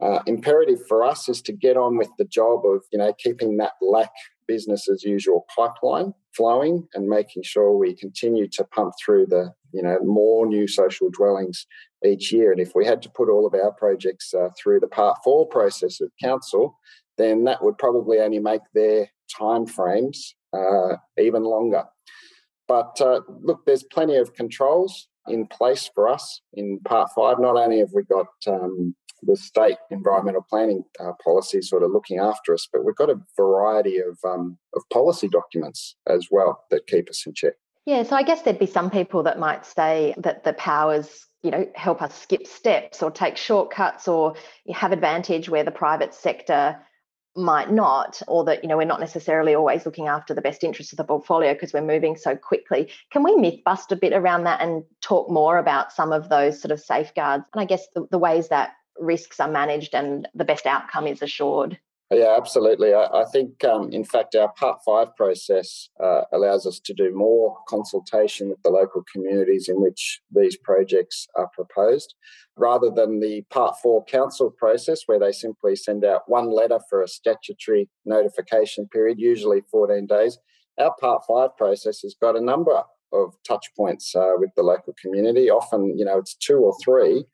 uh, 0.00 0.20
imperative 0.26 0.78
for 0.88 1.02
us 1.02 1.28
is 1.28 1.42
to 1.42 1.52
get 1.52 1.76
on 1.76 1.98
with 1.98 2.10
the 2.18 2.24
job 2.24 2.64
of 2.64 2.82
you 2.92 2.98
know 2.98 3.12
keeping 3.18 3.58
that 3.58 3.72
LAHC 3.82 4.08
business 4.48 4.88
as 4.88 5.04
usual 5.04 5.46
pipeline 5.56 6.12
flowing 6.36 6.88
and 6.94 7.06
making 7.06 7.42
sure 7.42 7.76
we 7.76 7.94
continue 7.94 8.48
to 8.48 8.64
pump 8.64 8.92
through 9.04 9.26
the 9.26 9.52
you 9.72 9.82
know 9.82 9.98
more 10.02 10.46
new 10.46 10.66
social 10.66 11.08
dwellings 11.10 11.66
each 12.04 12.32
year. 12.32 12.52
And 12.52 12.60
if 12.60 12.72
we 12.74 12.86
had 12.86 13.02
to 13.02 13.10
put 13.10 13.28
all 13.28 13.46
of 13.46 13.54
our 13.54 13.72
projects 13.72 14.32
uh, 14.34 14.48
through 14.58 14.80
the 14.80 14.88
Part 14.88 15.18
Four 15.22 15.46
process 15.46 16.00
of 16.00 16.10
council, 16.22 16.78
then 17.18 17.44
that 17.44 17.62
would 17.62 17.78
probably 17.78 18.18
only 18.18 18.38
make 18.38 18.62
their 18.74 19.08
timeframes 19.38 20.16
uh, 20.52 20.96
even 21.18 21.44
longer. 21.44 21.84
But 22.66 23.00
uh, 23.00 23.20
look, 23.42 23.64
there's 23.66 23.82
plenty 23.82 24.16
of 24.16 24.34
controls 24.34 25.08
in 25.26 25.46
place 25.46 25.90
for 25.94 26.08
us 26.08 26.40
in 26.54 26.78
Part 26.84 27.10
5. 27.14 27.38
Not 27.38 27.56
only 27.56 27.80
have 27.80 27.90
we 27.92 28.04
got 28.04 28.28
um, 28.46 28.94
the 29.22 29.36
state 29.36 29.76
environmental 29.90 30.44
planning 30.48 30.84
uh, 30.98 31.12
policy 31.22 31.62
sort 31.62 31.82
of 31.82 31.90
looking 31.90 32.18
after 32.18 32.54
us, 32.54 32.68
but 32.72 32.84
we've 32.84 32.96
got 32.96 33.10
a 33.10 33.20
variety 33.36 33.98
of, 33.98 34.18
um, 34.24 34.58
of 34.74 34.82
policy 34.92 35.28
documents 35.28 35.96
as 36.06 36.28
well 36.30 36.64
that 36.70 36.86
keep 36.86 37.08
us 37.10 37.24
in 37.26 37.34
check. 37.34 37.54
Yeah, 37.86 38.02
so 38.02 38.14
I 38.14 38.22
guess 38.22 38.42
there'd 38.42 38.58
be 38.58 38.66
some 38.66 38.90
people 38.90 39.22
that 39.24 39.38
might 39.38 39.66
say 39.66 40.14
that 40.18 40.44
the 40.44 40.52
powers, 40.52 41.26
you 41.42 41.50
know, 41.50 41.66
help 41.74 42.02
us 42.02 42.14
skip 42.14 42.46
steps 42.46 43.02
or 43.02 43.10
take 43.10 43.36
shortcuts 43.36 44.08
or 44.08 44.34
have 44.72 44.92
advantage 44.92 45.48
where 45.48 45.64
the 45.64 45.70
private 45.70 46.14
sector 46.14 46.78
might 47.36 47.70
not, 47.70 48.20
or 48.26 48.44
that 48.44 48.62
you 48.62 48.68
know 48.68 48.76
we're 48.76 48.84
not 48.84 49.00
necessarily 49.00 49.54
always 49.54 49.86
looking 49.86 50.08
after 50.08 50.34
the 50.34 50.42
best 50.42 50.64
interests 50.64 50.92
of 50.92 50.96
the 50.96 51.04
portfolio 51.04 51.52
because 51.52 51.72
we're 51.72 51.80
moving 51.80 52.16
so 52.16 52.36
quickly. 52.36 52.90
Can 53.12 53.22
we 53.22 53.36
myth 53.36 53.60
bust 53.64 53.92
a 53.92 53.96
bit 53.96 54.12
around 54.12 54.44
that 54.44 54.60
and 54.60 54.82
talk 55.00 55.30
more 55.30 55.58
about 55.58 55.92
some 55.92 56.12
of 56.12 56.28
those 56.28 56.60
sort 56.60 56.72
of 56.72 56.80
safeguards 56.80 57.44
and 57.54 57.60
I 57.60 57.64
guess 57.64 57.86
the, 57.94 58.06
the 58.10 58.18
ways 58.18 58.48
that 58.48 58.72
risks 58.98 59.38
are 59.40 59.50
managed 59.50 59.94
and 59.94 60.28
the 60.34 60.44
best 60.44 60.66
outcome 60.66 61.06
is 61.06 61.22
assured? 61.22 61.78
Yeah, 62.12 62.34
absolutely. 62.36 62.92
I, 62.92 63.04
I 63.04 63.24
think, 63.32 63.62
um, 63.62 63.92
in 63.92 64.04
fact, 64.04 64.34
our 64.34 64.52
Part 64.54 64.80
5 64.84 65.14
process 65.14 65.88
uh, 66.02 66.22
allows 66.32 66.66
us 66.66 66.80
to 66.84 66.92
do 66.92 67.14
more 67.14 67.56
consultation 67.68 68.48
with 68.48 68.60
the 68.64 68.70
local 68.70 69.04
communities 69.12 69.68
in 69.68 69.80
which 69.80 70.20
these 70.34 70.56
projects 70.56 71.28
are 71.36 71.48
proposed, 71.54 72.14
rather 72.56 72.90
than 72.90 73.20
the 73.20 73.42
Part 73.50 73.76
4 73.80 74.04
council 74.06 74.50
process 74.50 75.02
where 75.06 75.20
they 75.20 75.30
simply 75.30 75.76
send 75.76 76.04
out 76.04 76.22
one 76.26 76.50
letter 76.50 76.80
for 76.90 77.00
a 77.00 77.06
statutory 77.06 77.88
notification 78.04 78.88
period, 78.88 79.20
usually 79.20 79.62
14 79.70 80.08
days. 80.08 80.36
Our 80.80 80.92
Part 81.00 81.22
5 81.28 81.56
process 81.56 82.00
has 82.00 82.16
got 82.20 82.36
a 82.36 82.44
number 82.44 82.82
of 83.12 83.34
touch 83.46 83.66
points 83.76 84.14
uh, 84.16 84.32
with 84.36 84.50
the 84.56 84.62
local 84.62 84.94
community. 85.00 85.48
Often, 85.48 85.96
you 85.96 86.04
know, 86.04 86.18
it's 86.18 86.34
two 86.34 86.58
or 86.58 86.74
three 86.84 87.24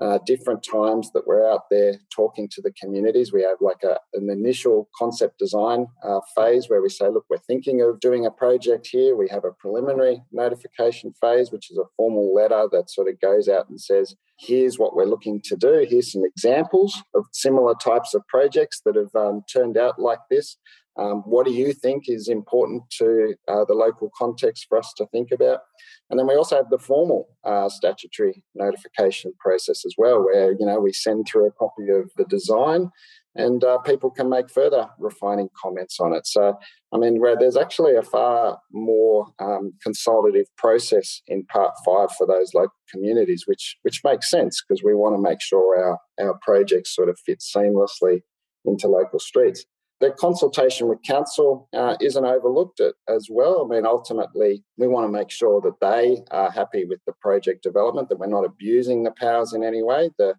uh, 0.00 0.18
different 0.26 0.64
times 0.64 1.10
that 1.12 1.26
we're 1.26 1.48
out 1.48 1.70
there 1.70 1.94
talking 2.14 2.48
to 2.48 2.60
the 2.60 2.72
communities. 2.72 3.32
We 3.32 3.42
have 3.42 3.58
like 3.60 3.82
a, 3.84 3.98
an 4.14 4.28
initial 4.30 4.88
concept 4.96 5.38
design 5.38 5.86
uh, 6.02 6.20
phase 6.34 6.68
where 6.68 6.82
we 6.82 6.88
say, 6.88 7.08
look, 7.08 7.24
we're 7.30 7.38
thinking 7.38 7.80
of 7.80 8.00
doing 8.00 8.26
a 8.26 8.30
project 8.30 8.88
here. 8.90 9.16
We 9.16 9.28
have 9.28 9.44
a 9.44 9.52
preliminary 9.52 10.22
notification 10.32 11.12
phase, 11.20 11.52
which 11.52 11.70
is 11.70 11.78
a 11.78 11.88
formal 11.96 12.34
letter 12.34 12.68
that 12.72 12.90
sort 12.90 13.08
of 13.08 13.20
goes 13.20 13.48
out 13.48 13.68
and 13.68 13.80
says, 13.80 14.16
here's 14.38 14.78
what 14.78 14.96
we're 14.96 15.04
looking 15.04 15.40
to 15.42 15.56
do. 15.56 15.86
Here's 15.88 16.12
some 16.12 16.24
examples 16.24 17.02
of 17.14 17.26
similar 17.32 17.74
types 17.74 18.14
of 18.14 18.26
projects 18.26 18.80
that 18.84 18.96
have 18.96 19.14
um, 19.14 19.42
turned 19.52 19.76
out 19.76 20.00
like 20.00 20.18
this. 20.30 20.56
Um, 20.96 21.22
what 21.26 21.44
do 21.46 21.52
you 21.52 21.72
think 21.72 22.04
is 22.06 22.28
important 22.28 22.84
to 22.98 23.34
uh, 23.48 23.64
the 23.64 23.74
local 23.74 24.10
context 24.16 24.66
for 24.68 24.78
us 24.78 24.92
to 24.96 25.06
think 25.06 25.30
about? 25.32 25.60
And 26.08 26.18
then 26.18 26.26
we 26.26 26.36
also 26.36 26.56
have 26.56 26.70
the 26.70 26.78
formal 26.78 27.28
uh, 27.42 27.68
statutory 27.68 28.42
notification 28.54 29.32
process 29.40 29.84
as 29.84 29.94
well, 29.98 30.24
where 30.24 30.52
you 30.52 30.66
know 30.66 30.78
we 30.78 30.92
send 30.92 31.26
through 31.26 31.46
a 31.46 31.52
copy 31.52 31.88
of 31.90 32.10
the 32.16 32.24
design, 32.24 32.90
and 33.34 33.64
uh, 33.64 33.78
people 33.78 34.10
can 34.10 34.28
make 34.28 34.50
further 34.50 34.88
refining 35.00 35.48
comments 35.60 35.98
on 35.98 36.12
it. 36.12 36.28
So, 36.28 36.56
I 36.92 36.98
mean, 36.98 37.20
where 37.20 37.36
there's 37.36 37.56
actually 37.56 37.96
a 37.96 38.02
far 38.02 38.58
more 38.72 39.26
um, 39.40 39.72
consultative 39.82 40.46
process 40.56 41.22
in 41.26 41.44
Part 41.46 41.72
Five 41.84 42.12
for 42.12 42.26
those 42.26 42.54
local 42.54 42.76
communities, 42.88 43.44
which 43.46 43.78
which 43.82 44.02
makes 44.04 44.30
sense 44.30 44.62
because 44.62 44.84
we 44.84 44.94
want 44.94 45.16
to 45.16 45.20
make 45.20 45.42
sure 45.42 45.76
our 45.76 45.98
our 46.24 46.38
projects 46.42 46.94
sort 46.94 47.08
of 47.08 47.18
fit 47.26 47.40
seamlessly 47.40 48.20
into 48.64 48.86
local 48.86 49.18
streets 49.18 49.64
the 50.00 50.10
consultation 50.12 50.88
with 50.88 51.02
council 51.02 51.68
uh, 51.72 51.96
isn't 52.00 52.24
overlooked 52.24 52.80
as 53.08 53.28
well. 53.30 53.64
I 53.64 53.74
mean, 53.74 53.86
ultimately, 53.86 54.64
we 54.76 54.88
want 54.88 55.06
to 55.06 55.12
make 55.12 55.30
sure 55.30 55.60
that 55.62 55.80
they 55.80 56.22
are 56.30 56.50
happy 56.50 56.84
with 56.84 57.00
the 57.06 57.12
project 57.20 57.62
development, 57.62 58.08
that 58.08 58.18
we're 58.18 58.26
not 58.26 58.44
abusing 58.44 59.02
the 59.02 59.12
powers 59.12 59.52
in 59.52 59.62
any 59.62 59.82
way. 59.82 60.10
The 60.18 60.34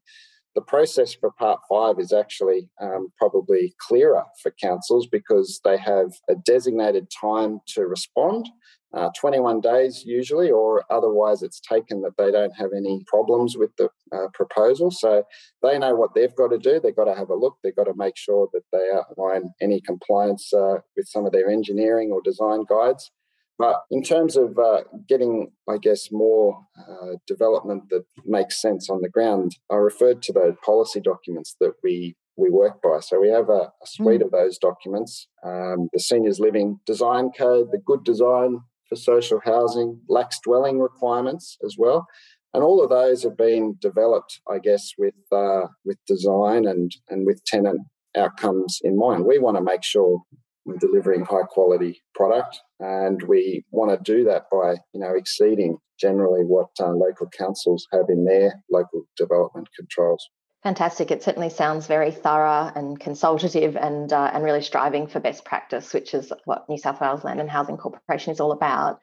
the 0.56 0.62
process 0.62 1.14
for 1.14 1.32
part 1.32 1.60
five 1.70 2.00
is 2.00 2.14
actually 2.14 2.70
um, 2.82 3.10
probably 3.18 3.76
clearer 3.78 4.24
for 4.42 4.52
councils 4.52 5.06
because 5.06 5.60
they 5.66 5.78
have 5.78 6.14
a 6.30 6.36
designated 6.46 7.08
time 7.12 7.60
to 7.68 7.82
respond 7.82 8.48
uh, 8.96 9.10
21 9.20 9.60
days 9.60 10.04
usually, 10.06 10.50
or 10.50 10.86
otherwise 10.90 11.44
it's 11.44 11.60
taken 11.60 12.02
that 12.02 12.16
they 12.18 12.32
don't 12.32 12.56
have 12.56 12.70
any 12.76 13.04
problems 13.08 13.58
with 13.58 13.72
the 13.78 13.90
uh, 14.14 14.28
proposal. 14.34 14.90
So 14.90 15.24
they 15.62 15.78
know 15.78 15.96
what 15.96 16.12
they've 16.16 16.36
got 16.36 16.50
to 16.50 16.58
do. 16.58 16.80
They've 16.80 16.96
got 16.96 17.06
to 17.06 17.16
have 17.16 17.30
a 17.30 17.36
look. 17.36 17.58
They've 17.62 17.76
got 17.76 17.86
to 17.86 17.94
make 17.96 18.16
sure 18.16 18.48
that 18.54 18.64
they 18.72 18.90
outline 18.94 19.52
any 19.62 19.82
compliance 19.82 20.54
uh, 20.54 20.78
with 20.96 21.08
some 21.08 21.26
of 21.26 21.34
their 21.34 21.50
engineering 21.50 22.12
or 22.12 22.22
design 22.24 22.64
guides. 22.70 23.12
But 23.58 23.82
in 23.90 24.02
terms 24.02 24.36
of 24.36 24.58
uh, 24.58 24.82
getting, 25.08 25.52
I 25.70 25.78
guess, 25.78 26.10
more 26.12 26.66
uh, 26.78 27.18
development 27.28 27.90
that 27.90 28.06
makes 28.26 28.62
sense 28.62 28.90
on 28.90 29.02
the 29.02 29.10
ground, 29.10 29.58
I 29.70 29.76
referred 29.76 30.22
to 30.24 30.34
those 30.34 30.56
policy 30.64 31.02
documents 31.02 31.56
that 31.60 31.74
we 31.84 32.16
we 32.38 32.50
work 32.50 32.82
by. 32.82 33.00
So 33.00 33.22
we 33.22 33.30
have 33.30 33.48
a, 33.48 33.72
a 33.82 33.86
suite 33.86 34.20
mm. 34.20 34.26
of 34.26 34.32
those 34.32 34.58
documents: 34.58 35.30
um, 35.42 35.88
the 35.94 36.00
Seniors 36.00 36.38
Living 36.38 36.80
Design 36.86 37.32
Code, 37.38 37.70
the 37.72 37.78
Good 37.78 38.04
Design 38.04 38.60
for 38.88 38.96
social 38.96 39.42
housing, 39.44 40.02
LAHC's 40.10 40.40
dwelling 40.44 40.80
requirements 40.80 41.58
as 41.64 41.76
well. 41.78 42.06
And 42.54 42.64
all 42.64 42.82
of 42.82 42.90
those 42.90 43.24
have 43.24 43.36
been 43.36 43.76
developed, 43.82 44.40
I 44.50 44.60
guess, 44.60 44.94
with 44.98 45.16
uh, 45.32 45.68
with 45.84 45.98
design 46.08 46.66
and 46.66 46.92
and 47.10 47.26
with 47.26 47.44
tenant 47.44 47.82
outcomes 48.16 48.80
in 48.82 48.98
mind. 48.98 49.26
We 49.26 49.40
want 49.40 49.58
to 49.58 49.64
make 49.64 49.84
sure 49.84 50.22
we're 50.64 50.78
delivering 50.78 51.26
high 51.26 51.44
quality 51.50 52.02
product, 52.14 52.58
and 52.80 53.22
we 53.24 53.66
want 53.72 53.92
to 53.92 54.12
do 54.12 54.24
that 54.26 54.44
by 54.52 54.76
you 54.94 55.02
know 55.02 55.14
exceeding 55.16 55.78
generally 56.00 56.44
what 56.46 56.70
uh, 56.80 56.92
local 56.92 57.28
councils 57.38 57.88
have 57.92 58.06
in 58.10 58.26
their 58.26 58.64
local 58.72 59.04
development 59.18 59.68
controls. 59.78 60.30
Fantastic. 60.66 61.12
It 61.12 61.22
certainly 61.22 61.52
sounds 61.52 61.86
very 61.86 62.10
thorough 62.10 62.72
and 62.76 63.00
consultative 63.00 63.78
and, 63.78 64.12
uh, 64.12 64.32
and 64.34 64.44
really 64.44 64.64
striving 64.64 65.06
for 65.06 65.20
best 65.20 65.46
practice, 65.46 65.94
which 65.94 66.16
is 66.16 66.34
what 66.46 66.68
New 66.68 66.80
South 66.80 67.00
Wales 67.00 67.24
Land 67.24 67.40
and 67.40 67.48
Housing 67.48 67.78
Corporation 67.78 68.34
is 68.34 68.40
all 68.40 68.52
about. 68.52 69.00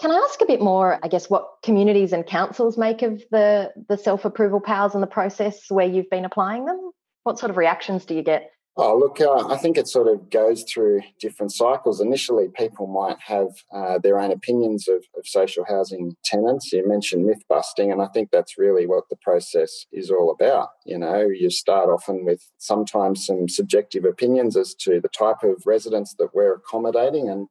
Can 0.00 0.12
I 0.12 0.14
ask 0.14 0.40
a 0.40 0.46
bit 0.46 0.60
more, 0.60 1.00
I 1.02 1.08
guess, 1.08 1.28
what 1.28 1.48
communities 1.64 2.12
and 2.12 2.24
councils 2.24 2.78
make 2.78 3.02
of 3.02 3.20
the, 3.32 3.72
the 3.88 3.98
self 3.98 4.24
approval 4.24 4.60
powers 4.60 4.94
and 4.94 5.02
the 5.02 5.08
process 5.08 5.68
where 5.68 5.88
you've 5.88 6.08
been 6.08 6.24
applying 6.24 6.66
them? 6.66 6.92
What 7.24 7.40
sort 7.40 7.50
of 7.50 7.56
reactions 7.56 8.04
do 8.04 8.14
you 8.14 8.22
get? 8.22 8.52
Oh, 8.74 8.96
look, 8.96 9.20
uh, 9.20 9.48
I 9.48 9.58
think 9.58 9.76
it 9.76 9.86
sort 9.86 10.08
of 10.08 10.30
goes 10.30 10.64
through 10.64 11.02
different 11.20 11.52
cycles. 11.52 12.00
Initially, 12.00 12.48
people 12.48 12.86
might 12.86 13.18
have 13.20 13.50
uh, 13.70 13.98
their 13.98 14.18
own 14.18 14.30
opinions 14.30 14.88
of, 14.88 15.04
of, 15.14 15.26
social 15.26 15.66
housing 15.68 16.16
tenants. 16.24 16.72
You 16.72 16.88
mentioned 16.88 17.26
myth 17.26 17.42
busting, 17.50 17.92
and 17.92 18.00
I 18.00 18.06
think 18.06 18.30
that's 18.30 18.56
really 18.56 18.86
what 18.86 19.10
the 19.10 19.16
process 19.16 19.84
is 19.92 20.10
all 20.10 20.30
about. 20.30 20.70
You 20.86 20.96
know, 20.96 21.20
you 21.20 21.50
start 21.50 21.90
often 21.90 22.24
with 22.24 22.48
sometimes 22.56 23.26
some 23.26 23.46
subjective 23.46 24.06
opinions 24.06 24.56
as 24.56 24.74
to 24.76 25.02
the 25.02 25.08
type 25.08 25.42
of 25.42 25.66
residents 25.66 26.14
that 26.18 26.34
we're 26.34 26.54
accommodating. 26.54 27.28
And, 27.28 27.48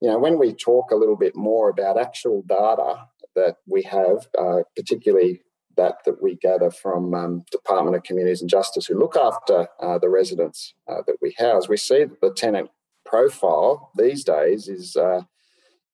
you 0.00 0.08
know, 0.08 0.18
when 0.18 0.38
we 0.38 0.54
talk 0.54 0.90
a 0.90 0.96
little 0.96 1.16
bit 1.16 1.36
more 1.36 1.68
about 1.68 2.00
actual 2.00 2.40
data 2.40 3.06
that 3.34 3.56
we 3.66 3.82
have, 3.82 4.28
uh, 4.38 4.62
particularly 4.74 5.42
that 5.76 5.96
that 6.04 6.22
we 6.22 6.36
gather 6.36 6.70
from 6.70 7.14
um, 7.14 7.44
Department 7.50 7.96
of 7.96 8.02
Communities 8.02 8.40
and 8.40 8.50
Justice, 8.50 8.86
who 8.86 8.98
look 8.98 9.16
after 9.16 9.68
uh, 9.80 9.98
the 9.98 10.08
residents 10.08 10.74
uh, 10.88 11.02
that 11.06 11.16
we 11.22 11.34
house, 11.38 11.68
we 11.68 11.76
see 11.76 12.04
that 12.04 12.20
the 12.20 12.32
tenant 12.32 12.70
profile 13.04 13.90
these 13.96 14.24
days 14.24 14.68
is 14.68 14.96
uh, 14.96 15.20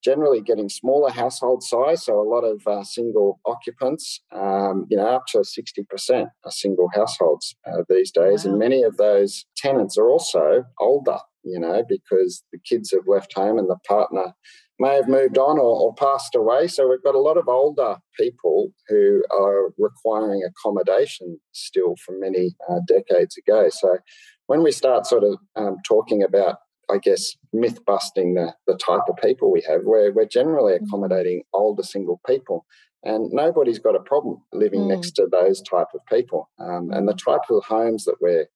generally 0.03 0.41
getting 0.41 0.69
smaller 0.69 1.11
household 1.11 1.63
size. 1.63 2.05
So 2.05 2.21
a 2.21 2.31
lot 2.35 2.45
of 2.45 2.67
uh, 2.67 2.85
single 2.85 3.41
occupants, 3.45 4.21
um, 4.33 4.87
you 4.91 4.97
know, 4.97 5.07
up 5.07 5.27
to 5.33 5.45
sixty 5.45 5.83
percent 5.83 6.29
are 6.45 6.51
single 6.51 6.89
households 6.95 7.55
uh, 7.67 7.83
these 7.89 8.11
days, 8.11 8.45
wow. 8.45 8.51
and 8.51 8.59
many 8.59 8.83
of 8.83 8.97
those 8.97 9.45
tenants 9.57 9.99
are 9.99 10.09
also 10.09 10.65
older. 10.79 11.19
You 11.43 11.59
know, 11.59 11.83
because 11.89 12.45
the 12.53 12.59
kids 12.59 12.91
have 12.91 13.07
left 13.07 13.33
home 13.35 13.59
and 13.59 13.67
the 13.67 13.79
partner 13.89 14.35
may 14.81 14.95
have 14.95 15.09
moved 15.09 15.37
on 15.37 15.59
or, 15.59 15.81
or, 15.83 15.95
passed 15.95 16.35
away. 16.35 16.67
So 16.67 16.89
we've 16.89 17.03
got 17.03 17.15
a 17.15 17.21
lot 17.21 17.37
of 17.37 17.49
older 17.49 17.97
people 18.19 18.73
who 18.89 19.23
are 19.31 19.75
requiring 19.79 20.43
accommodation 20.43 21.39
still 21.53 21.95
from 22.05 22.19
many 22.19 22.57
uh, 22.69 22.81
decades 22.89 23.37
ago. 23.37 23.69
So 23.69 23.99
when 24.47 24.63
we 24.63 24.73
start 24.73 25.07
sort 25.07 25.23
of 25.23 25.37
um, 25.55 25.77
talking 25.87 26.23
about, 26.23 26.57
I 26.91 26.97
guess, 26.97 27.37
myth 27.53 27.85
busting 27.85 28.35
the, 28.35 28.55
the 28.67 28.79
type 28.79 29.03
of 29.09 29.17
people 29.23 29.53
we 29.53 29.63
have, 29.69 29.83
we're, 29.85 30.13
we're 30.13 30.25
generally 30.25 30.73
mm. 30.73 30.83
accommodating 30.83 31.43
older 31.53 31.83
single 31.83 32.21
people. 32.27 32.65
And 33.05 33.31
nobody's 33.33 33.79
got 33.79 33.95
a 33.95 34.01
problem 34.01 34.39
living 34.53 34.81
mm. 34.81 34.89
next 34.89 35.13
to 35.13 35.29
those 35.31 35.61
type 35.63 35.89
of 35.95 36.01
people. 36.09 36.49
Um, 36.59 36.91
and 36.91 37.07
the 37.07 37.15
type 37.15 37.51
of 37.51 37.65
homes 37.65 38.07
that 38.07 38.17
we're 38.21 38.47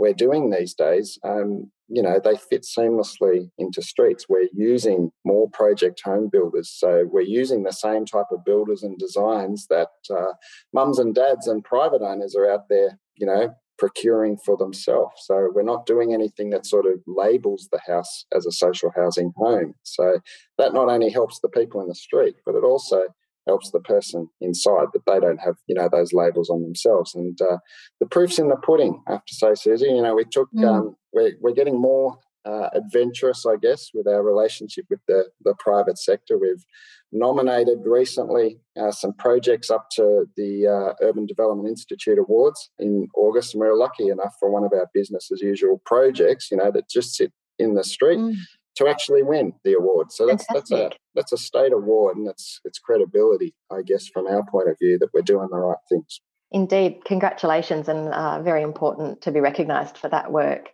we're 0.00 0.14
doing 0.14 0.50
these 0.50 0.72
days, 0.72 1.18
um, 1.24 1.70
you 1.90 2.02
know, 2.02 2.20
they 2.22 2.36
fit 2.36 2.62
seamlessly 2.62 3.50
into 3.58 3.82
streets. 3.82 4.26
We're 4.28 4.48
using 4.52 5.10
more 5.24 5.50
project 5.50 6.00
home 6.04 6.28
builders. 6.30 6.70
So 6.70 7.04
we're 7.10 7.22
using 7.22 7.64
the 7.64 7.72
same 7.72 8.06
type 8.06 8.26
of 8.30 8.44
builders 8.44 8.84
and 8.84 8.96
designs 8.96 9.66
that 9.68 9.88
uh, 10.08 10.34
mums 10.72 10.98
and 11.00 11.14
dads 11.14 11.48
and 11.48 11.64
private 11.64 12.00
owners 12.00 12.36
are 12.36 12.48
out 12.50 12.68
there, 12.68 12.98
you 13.16 13.26
know, 13.26 13.54
procuring 13.76 14.36
for 14.36 14.56
themselves. 14.56 15.22
So 15.24 15.50
we're 15.52 15.62
not 15.62 15.84
doing 15.86 16.14
anything 16.14 16.50
that 16.50 16.64
sort 16.64 16.86
of 16.86 17.00
labels 17.08 17.68
the 17.72 17.80
house 17.84 18.24
as 18.34 18.46
a 18.46 18.52
social 18.52 18.92
housing 18.94 19.32
home. 19.36 19.74
So 19.82 20.20
that 20.58 20.72
not 20.72 20.88
only 20.88 21.10
helps 21.10 21.40
the 21.40 21.48
people 21.48 21.80
in 21.80 21.88
the 21.88 21.94
street, 21.94 22.36
but 22.46 22.54
it 22.54 22.62
also 22.62 23.02
helps 23.48 23.70
the 23.70 23.80
person 23.80 24.28
inside 24.40 24.88
that 24.92 25.06
they 25.06 25.18
don't 25.18 25.40
have 25.40 25.56
you 25.66 25.74
know 25.74 25.88
those 25.90 26.12
labels 26.12 26.50
on 26.50 26.62
themselves 26.62 27.14
and 27.14 27.40
uh, 27.40 27.56
the 27.98 28.06
proof's 28.06 28.38
in 28.38 28.48
the 28.48 28.56
pudding 28.56 29.02
i 29.08 29.12
have 29.12 29.24
to 29.24 29.34
say 29.34 29.54
susie 29.54 29.86
you 29.86 30.02
know 30.02 30.14
we 30.14 30.24
took 30.24 30.48
mm. 30.54 30.68
um, 30.68 30.94
we're, 31.12 31.32
we're 31.40 31.54
getting 31.54 31.80
more 31.80 32.18
uh, 32.44 32.68
adventurous, 32.72 33.44
I 33.46 33.56
guess, 33.60 33.90
with 33.92 34.06
our 34.06 34.22
relationship 34.22 34.86
with 34.88 35.00
the, 35.06 35.26
the 35.44 35.54
private 35.58 35.98
sector. 35.98 36.38
We've 36.38 36.64
nominated 37.12 37.80
recently 37.84 38.60
uh, 38.80 38.92
some 38.92 39.12
projects 39.12 39.70
up 39.70 39.88
to 39.96 40.26
the 40.36 40.66
uh, 40.66 41.04
Urban 41.04 41.26
Development 41.26 41.68
Institute 41.68 42.18
Awards 42.18 42.70
in 42.78 43.08
August, 43.14 43.54
and 43.54 43.60
we 43.60 43.66
are 43.66 43.76
lucky 43.76 44.08
enough 44.08 44.34
for 44.38 44.50
one 44.50 44.64
of 44.64 44.72
our 44.72 44.88
business 44.94 45.30
as 45.32 45.42
usual 45.42 45.82
projects, 45.84 46.50
you 46.50 46.56
know, 46.56 46.70
that 46.70 46.88
just 46.88 47.14
sit 47.14 47.32
in 47.58 47.74
the 47.74 47.84
street. 47.84 48.18
Mm. 48.18 48.34
To 48.76 48.88
actually 48.88 49.22
win 49.22 49.52
the 49.62 49.74
award, 49.74 50.10
so 50.10 50.26
that's 50.26 50.46
that's 50.54 50.70
a 50.70 50.90
that's 51.14 51.32
a 51.32 51.36
state 51.36 51.72
award, 51.72 52.16
and 52.16 52.26
it's 52.28 52.60
it's 52.64 52.78
credibility, 52.78 53.52
I 53.70 53.82
guess, 53.84 54.06
from 54.06 54.26
our 54.26 54.42
point 54.50 54.70
of 54.70 54.76
view 54.80 54.96
that 55.00 55.08
we're 55.12 55.20
doing 55.20 55.48
the 55.50 55.58
right 55.58 55.76
things. 55.90 56.20
Indeed, 56.52 57.04
congratulations, 57.04 57.88
and 57.88 58.08
uh, 58.08 58.40
very 58.40 58.62
important 58.62 59.20
to 59.22 59.32
be 59.32 59.40
recognised 59.40 59.98
for 59.98 60.08
that 60.08 60.32
work. 60.32 60.70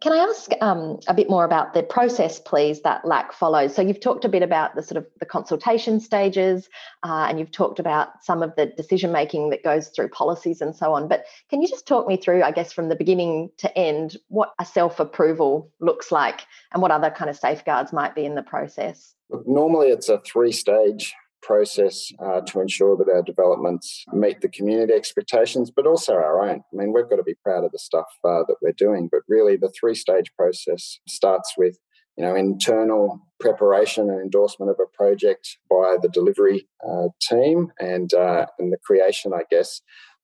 Can 0.00 0.12
I 0.12 0.18
ask 0.18 0.50
um, 0.60 0.98
a 1.06 1.14
bit 1.14 1.30
more 1.30 1.44
about 1.44 1.74
the 1.74 1.82
process, 1.82 2.40
please, 2.40 2.82
that 2.82 3.04
LAHC 3.04 3.32
follows? 3.32 3.74
So 3.74 3.82
you've 3.82 4.00
talked 4.00 4.24
a 4.24 4.28
bit 4.28 4.42
about 4.42 4.74
the 4.74 4.82
sort 4.82 4.96
of 4.96 5.06
the 5.20 5.26
consultation 5.26 6.00
stages, 6.00 6.68
uh, 7.04 7.26
and 7.28 7.38
you've 7.38 7.52
talked 7.52 7.78
about 7.78 8.22
some 8.22 8.42
of 8.42 8.54
the 8.56 8.66
decision 8.66 9.12
making 9.12 9.50
that 9.50 9.62
goes 9.62 9.88
through 9.88 10.08
policies 10.08 10.60
and 10.60 10.74
so 10.74 10.92
on. 10.92 11.06
But 11.06 11.24
can 11.50 11.62
you 11.62 11.68
just 11.68 11.86
talk 11.86 12.08
me 12.08 12.16
through, 12.16 12.42
I 12.42 12.50
guess, 12.50 12.72
from 12.72 12.88
the 12.88 12.96
beginning 12.96 13.50
to 13.58 13.78
end, 13.78 14.16
what 14.28 14.52
a 14.58 14.64
self 14.64 14.98
approval 14.98 15.70
looks 15.80 16.10
like, 16.10 16.42
and 16.72 16.82
what 16.82 16.90
other 16.90 17.10
kind 17.10 17.30
of 17.30 17.36
safeguards 17.36 17.92
might 17.92 18.14
be 18.14 18.24
in 18.24 18.34
the 18.34 18.42
process? 18.42 19.14
Normally, 19.46 19.88
it's 19.88 20.08
a 20.08 20.20
three 20.20 20.52
stage 20.52 21.14
process 21.42 22.10
uh, 22.24 22.40
to 22.42 22.60
ensure 22.60 22.96
that 22.96 23.08
our 23.08 23.22
developments 23.22 24.04
meet 24.12 24.40
the 24.40 24.48
community 24.48 24.92
expectations, 24.92 25.70
but 25.74 25.86
also 25.86 26.14
our 26.14 26.40
own. 26.40 26.62
I 26.72 26.76
mean, 26.76 26.92
we've 26.92 27.08
got 27.08 27.16
to 27.16 27.22
be 27.22 27.34
proud 27.44 27.64
of 27.64 27.72
the 27.72 27.78
stuff 27.78 28.06
uh, 28.24 28.44
that 28.46 28.56
we're 28.62 28.72
doing, 28.72 29.08
but 29.10 29.22
really 29.28 29.56
the 29.56 29.72
three 29.78 29.94
stage 29.94 30.32
process 30.36 30.98
starts 31.06 31.54
with 31.58 31.78
you 32.16 32.24
know, 32.24 32.34
internal 32.34 33.20
preparation 33.40 34.10
and 34.10 34.20
endorsement 34.20 34.70
of 34.70 34.76
a 34.78 34.96
project 34.96 35.56
by 35.70 35.96
the 36.00 36.10
delivery 36.12 36.68
uh, 36.86 37.08
team 37.20 37.72
and 37.80 38.12
uh, 38.12 38.46
and 38.58 38.72
the 38.72 38.76
creation, 38.84 39.32
I 39.34 39.44
guess, 39.50 39.80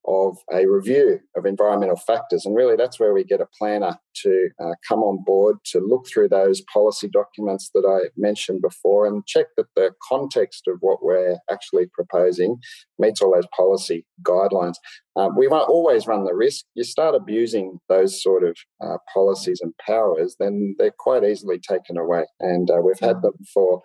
of 0.07 0.39
a 0.53 0.67
review 0.67 1.21
of 1.37 1.45
environmental 1.45 1.97
factors. 1.97 2.47
And 2.47 2.57
really, 2.57 2.77
that's 2.77 2.99
where 2.99 3.13
we 3.13 3.25
get 3.25 3.41
a 3.41 3.49
planner 3.59 3.99
to 4.23 4.49
uh, 4.61 4.75
come 4.87 5.01
on 5.01 5.23
board 5.25 5.57
to 5.67 5.81
look 5.81 6.07
through 6.09 6.29
those 6.29 6.63
policy 6.73 7.09
documents 7.09 7.71
that 7.75 7.85
I 7.87 8.09
mentioned 8.17 8.63
before 8.63 9.07
and 9.07 9.27
check 9.27 9.47
that 9.57 9.67
the 9.77 9.91
context 10.09 10.63
of 10.67 10.79
what 10.81 11.03
we're 11.03 11.37
actually 11.51 11.87
proposing 11.93 12.59
meets 12.99 13.21
all 13.21 13.35
those 13.35 13.47
policy 13.57 14.07
guidelines. 14.23 14.75
Um, 15.17 15.37
we 15.37 15.49
won't 15.49 15.69
always 15.69 16.07
run 16.07 16.25
the 16.25 16.35
risk. 16.35 16.65
You 16.75 16.85
start 16.85 17.15
abusing 17.15 17.79
those 17.89 18.23
sort 18.23 18.45
of 18.45 18.57
uh, 18.83 18.99
policies 19.13 19.61
and 19.61 19.73
powers, 19.85 20.37
then 20.39 20.77
they're 20.79 20.95
quite 20.97 21.25
easily 21.25 21.59
taken 21.59 21.97
away. 21.97 22.25
And 22.41 22.71
uh, 22.71 22.81
we've 22.83 23.01
had 23.01 23.23
them 23.23 23.35
for 23.53 23.83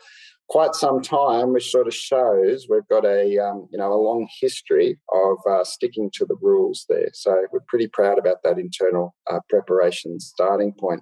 quite 0.50 0.76
some 0.76 1.02
time, 1.02 1.54
which 1.54 1.72
sort 1.72 1.88
of 1.88 1.94
shows 1.94 2.68
we've 2.70 2.88
got 2.90 3.06
a 3.06 3.38
um, 3.40 3.68
you 3.72 3.78
know 3.78 3.92
a 3.94 3.96
long 3.96 4.28
history 4.42 5.00
of 5.14 5.38
uh, 5.50 5.64
sticking 5.64 6.12
to 6.16 6.26
the 6.26 6.38
rules 6.42 6.86
there. 6.90 7.10
So 7.14 7.46
we're 7.52 7.62
pretty 7.68 7.88
proud 7.88 8.20
about 8.20 8.38
that 8.44 8.60
internal 8.60 9.16
uh, 9.30 9.40
preparation 9.50 10.20
starting 10.20 10.74
point. 10.74 11.02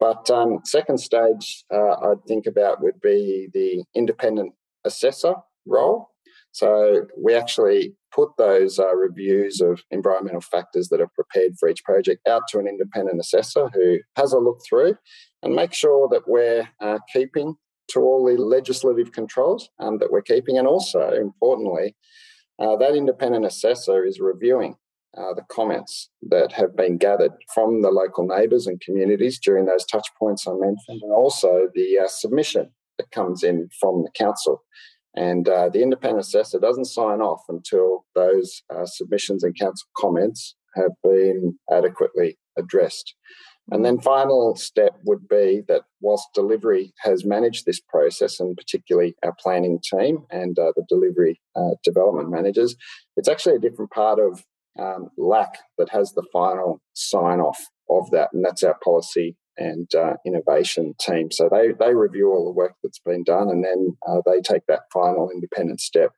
But 0.00 0.28
um, 0.30 0.60
second 0.64 0.98
stage, 0.98 1.64
uh, 1.72 2.10
I'd 2.10 2.24
think 2.26 2.46
about 2.46 2.82
would 2.82 3.00
be 3.00 3.48
the 3.52 3.84
independent 3.94 4.52
assessor 4.84 5.34
role. 5.66 6.10
So 6.52 7.06
we 7.18 7.34
actually 7.34 7.94
put 8.14 8.30
those 8.38 8.78
uh, 8.78 8.94
reviews 8.94 9.60
of 9.60 9.82
environmental 9.90 10.40
factors 10.40 10.88
that 10.88 11.00
are 11.00 11.10
prepared 11.14 11.52
for 11.58 11.68
each 11.68 11.82
project 11.82 12.26
out 12.28 12.42
to 12.48 12.58
an 12.58 12.68
independent 12.68 13.18
assessor 13.18 13.70
who 13.74 13.98
has 14.16 14.32
a 14.32 14.38
look 14.38 14.60
through 14.68 14.96
and 15.42 15.54
make 15.54 15.74
sure 15.74 16.08
that 16.10 16.28
we're 16.28 16.68
uh, 16.80 16.98
keeping 17.12 17.56
to 17.90 18.00
all 18.00 18.24
the 18.24 18.40
legislative 18.42 19.12
controls 19.12 19.70
um, 19.78 19.98
that 19.98 20.10
we're 20.10 20.22
keeping. 20.22 20.58
And 20.58 20.66
also, 20.66 21.10
importantly, 21.10 21.96
uh, 22.58 22.76
that 22.76 22.94
independent 22.94 23.44
assessor 23.44 24.04
is 24.04 24.20
reviewing 24.20 24.76
uh, 25.16 25.34
the 25.34 25.44
comments 25.48 26.10
that 26.22 26.52
have 26.52 26.76
been 26.76 26.98
gathered 26.98 27.32
from 27.52 27.82
the 27.82 27.90
local 27.90 28.26
neighbours 28.26 28.66
and 28.66 28.80
communities 28.80 29.38
during 29.38 29.66
those 29.66 29.84
touch 29.84 30.08
points 30.18 30.46
I 30.46 30.52
mentioned, 30.52 31.02
and 31.02 31.12
also 31.12 31.68
the 31.74 32.00
uh, 32.04 32.08
submission 32.08 32.70
that 32.98 33.10
comes 33.10 33.42
in 33.42 33.68
from 33.80 34.02
the 34.02 34.10
council. 34.16 34.62
And 35.16 35.48
uh, 35.48 35.68
the 35.68 35.82
independent 35.82 36.20
assessor 36.20 36.58
doesn't 36.58 36.86
sign 36.86 37.20
off 37.20 37.42
until 37.48 38.04
those 38.14 38.62
uh, 38.74 38.86
submissions 38.86 39.44
and 39.44 39.56
council 39.56 39.88
comments 39.96 40.56
have 40.74 40.90
been 41.02 41.56
adequately 41.70 42.36
addressed. 42.58 43.14
And 43.70 43.84
then 43.84 43.98
final 43.98 44.56
step 44.56 44.98
would 45.04 45.26
be 45.26 45.62
that 45.68 45.82
whilst 46.00 46.28
delivery 46.34 46.92
has 47.00 47.24
managed 47.24 47.64
this 47.64 47.80
process, 47.80 48.38
and 48.38 48.56
particularly 48.56 49.14
our 49.24 49.34
planning 49.40 49.80
team 49.82 50.26
and 50.30 50.58
uh, 50.58 50.72
the 50.76 50.84
delivery 50.88 51.40
uh, 51.56 51.70
development 51.82 52.30
managers, 52.30 52.76
it's 53.16 53.28
actually 53.28 53.56
a 53.56 53.60
different 53.60 53.90
part 53.90 54.18
of 54.18 54.44
um, 54.78 55.08
LAHC 55.18 55.54
that 55.78 55.88
has 55.90 56.12
the 56.12 56.26
final 56.32 56.82
sign 56.92 57.40
off 57.40 57.58
of 57.88 58.10
that, 58.10 58.30
and 58.32 58.44
that's 58.44 58.62
our 58.62 58.76
policy 58.82 59.36
and 59.56 59.94
uh, 59.94 60.14
innovation 60.26 60.94
team. 61.00 61.30
So 61.30 61.48
they 61.50 61.72
they 61.78 61.94
review 61.94 62.32
all 62.32 62.44
the 62.44 62.52
work 62.52 62.74
that's 62.82 62.98
been 62.98 63.24
done, 63.24 63.48
and 63.48 63.64
then 63.64 63.96
uh, 64.06 64.20
they 64.26 64.40
take 64.40 64.66
that 64.68 64.82
final 64.92 65.30
independent 65.30 65.80
step 65.80 66.10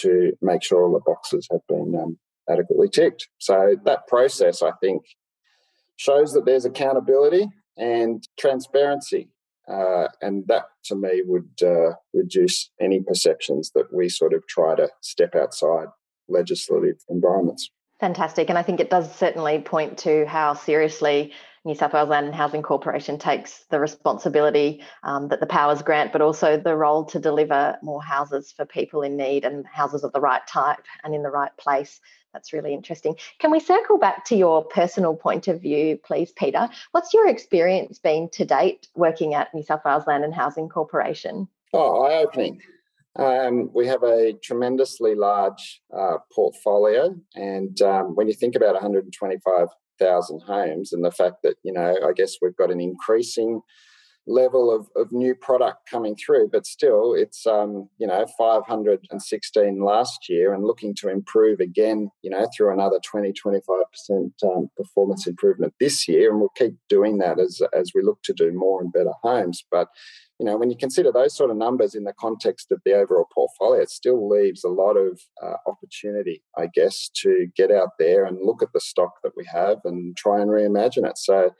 to 0.00 0.32
make 0.42 0.62
sure 0.62 0.84
all 0.84 0.92
the 0.92 1.00
boxes 1.00 1.46
have 1.50 1.66
been 1.68 1.94
um, 2.00 2.18
adequately 2.48 2.88
ticked. 2.88 3.28
So 3.38 3.76
that 3.84 4.06
process, 4.08 4.62
I 4.62 4.72
think, 4.80 5.02
shows 6.00 6.32
that 6.32 6.46
there's 6.46 6.64
accountability 6.64 7.46
and 7.76 8.26
transparency. 8.38 9.28
Uh, 9.70 10.08
and 10.22 10.44
that 10.48 10.64
to 10.82 10.96
me 10.96 11.22
would 11.26 11.50
uh, 11.62 11.92
reduce 12.14 12.70
any 12.80 13.00
perceptions 13.00 13.70
that 13.74 13.92
we 13.92 14.08
sort 14.08 14.32
of 14.32 14.44
try 14.46 14.74
to 14.74 14.88
step 15.02 15.34
outside 15.36 15.88
legislative 16.26 16.96
environments. 17.10 17.70
Fantastic. 18.00 18.48
And 18.48 18.58
I 18.58 18.62
think 18.62 18.80
it 18.80 18.88
does 18.88 19.14
certainly 19.14 19.60
point 19.60 19.98
to 19.98 20.24
how 20.24 20.54
seriously 20.54 21.32
New 21.64 21.74
South 21.74 21.92
Wales 21.92 22.08
Land 22.08 22.26
and 22.26 22.34
Housing 22.34 22.62
Corporation 22.62 23.18
takes 23.18 23.64
the 23.70 23.78
responsibility 23.78 24.82
um, 25.02 25.28
that 25.28 25.40
the 25.40 25.46
powers 25.46 25.82
grant, 25.82 26.12
but 26.12 26.22
also 26.22 26.56
the 26.56 26.76
role 26.76 27.04
to 27.04 27.18
deliver 27.18 27.76
more 27.82 28.02
houses 28.02 28.50
for 28.50 28.64
people 28.64 29.02
in 29.02 29.16
need 29.16 29.44
and 29.44 29.66
houses 29.66 30.02
of 30.02 30.12
the 30.12 30.20
right 30.20 30.46
type 30.46 30.84
and 31.04 31.14
in 31.14 31.22
the 31.22 31.30
right 31.30 31.54
place 31.58 32.00
that's 32.32 32.52
really 32.52 32.74
interesting. 32.74 33.16
Can 33.38 33.50
we 33.50 33.60
circle 33.60 33.98
back 33.98 34.24
to 34.26 34.36
your 34.36 34.64
personal 34.64 35.14
point 35.14 35.48
of 35.48 35.60
view, 35.60 35.98
please, 36.04 36.32
Peter? 36.32 36.68
What's 36.92 37.12
your 37.12 37.28
experience 37.28 37.98
been 37.98 38.28
to 38.30 38.44
date 38.44 38.88
working 38.94 39.34
at 39.34 39.52
New 39.54 39.62
South 39.62 39.82
Wales 39.84 40.06
Land 40.06 40.24
and 40.24 40.34
Housing 40.34 40.68
Corporation? 40.68 41.48
Oh, 41.72 42.04
eye 42.04 42.16
opening. 42.16 42.60
Um, 43.16 43.70
we 43.74 43.88
have 43.88 44.04
a 44.04 44.34
tremendously 44.34 45.16
large 45.16 45.82
uh, 45.96 46.18
portfolio, 46.32 47.16
and 47.34 47.80
um, 47.82 48.14
when 48.14 48.28
you 48.28 48.34
think 48.34 48.54
about 48.54 48.80
125,000 50.00 50.42
homes 50.42 50.92
and 50.92 51.04
the 51.04 51.10
fact 51.10 51.36
that, 51.42 51.56
you 51.62 51.72
know, 51.72 51.96
I 52.06 52.12
guess 52.12 52.36
we've 52.40 52.56
got 52.56 52.70
an 52.70 52.80
increasing 52.80 53.60
level 54.26 54.74
of, 54.74 54.86
of 54.96 55.12
new 55.12 55.34
product 55.34 55.88
coming 55.90 56.14
through, 56.14 56.48
but 56.50 56.66
still 56.66 57.14
it's 57.14 57.46
um, 57.46 57.88
you 57.98 58.06
know 58.06 58.26
516 58.38 59.82
last 59.82 60.28
year 60.28 60.54
and 60.54 60.64
looking 60.64 60.94
to 60.96 61.08
improve 61.08 61.60
again, 61.60 62.10
you 62.22 62.30
know, 62.30 62.46
through 62.56 62.72
another 62.72 62.98
20 63.04 63.32
25% 63.32 64.30
um, 64.44 64.68
performance 64.76 65.26
improvement 65.26 65.74
this 65.80 66.06
year, 66.06 66.30
and 66.30 66.40
we'll 66.40 66.50
keep 66.50 66.74
doing 66.88 67.18
that 67.18 67.38
as 67.38 67.60
as 67.72 67.92
we 67.94 68.02
look 68.02 68.22
to 68.24 68.32
do 68.32 68.52
more 68.52 68.80
and 68.80 68.92
better 68.92 69.12
homes. 69.22 69.64
But 69.70 69.88
you 70.40 70.46
know, 70.46 70.56
when 70.56 70.70
you 70.70 70.76
consider 70.76 71.12
those 71.12 71.36
sort 71.36 71.50
of 71.50 71.58
numbers 71.58 71.94
in 71.94 72.04
the 72.04 72.14
context 72.14 72.72
of 72.72 72.80
the 72.86 72.94
overall 72.94 73.26
portfolio, 73.30 73.82
it 73.82 73.90
still 73.90 74.26
leaves 74.26 74.64
a 74.64 74.70
lot 74.70 74.94
of 74.94 75.20
uh, 75.42 75.56
opportunity, 75.66 76.42
I 76.56 76.68
guess, 76.72 77.10
to 77.16 77.48
get 77.54 77.70
out 77.70 77.90
there 77.98 78.24
and 78.24 78.38
look 78.42 78.62
at 78.62 78.72
the 78.72 78.80
stock 78.80 79.16
that 79.22 79.32
we 79.36 79.44
have 79.52 79.80
and 79.84 80.16
try 80.16 80.40
and 80.40 80.50
reimagine 80.50 81.06
it. 81.06 81.18
So 81.18 81.50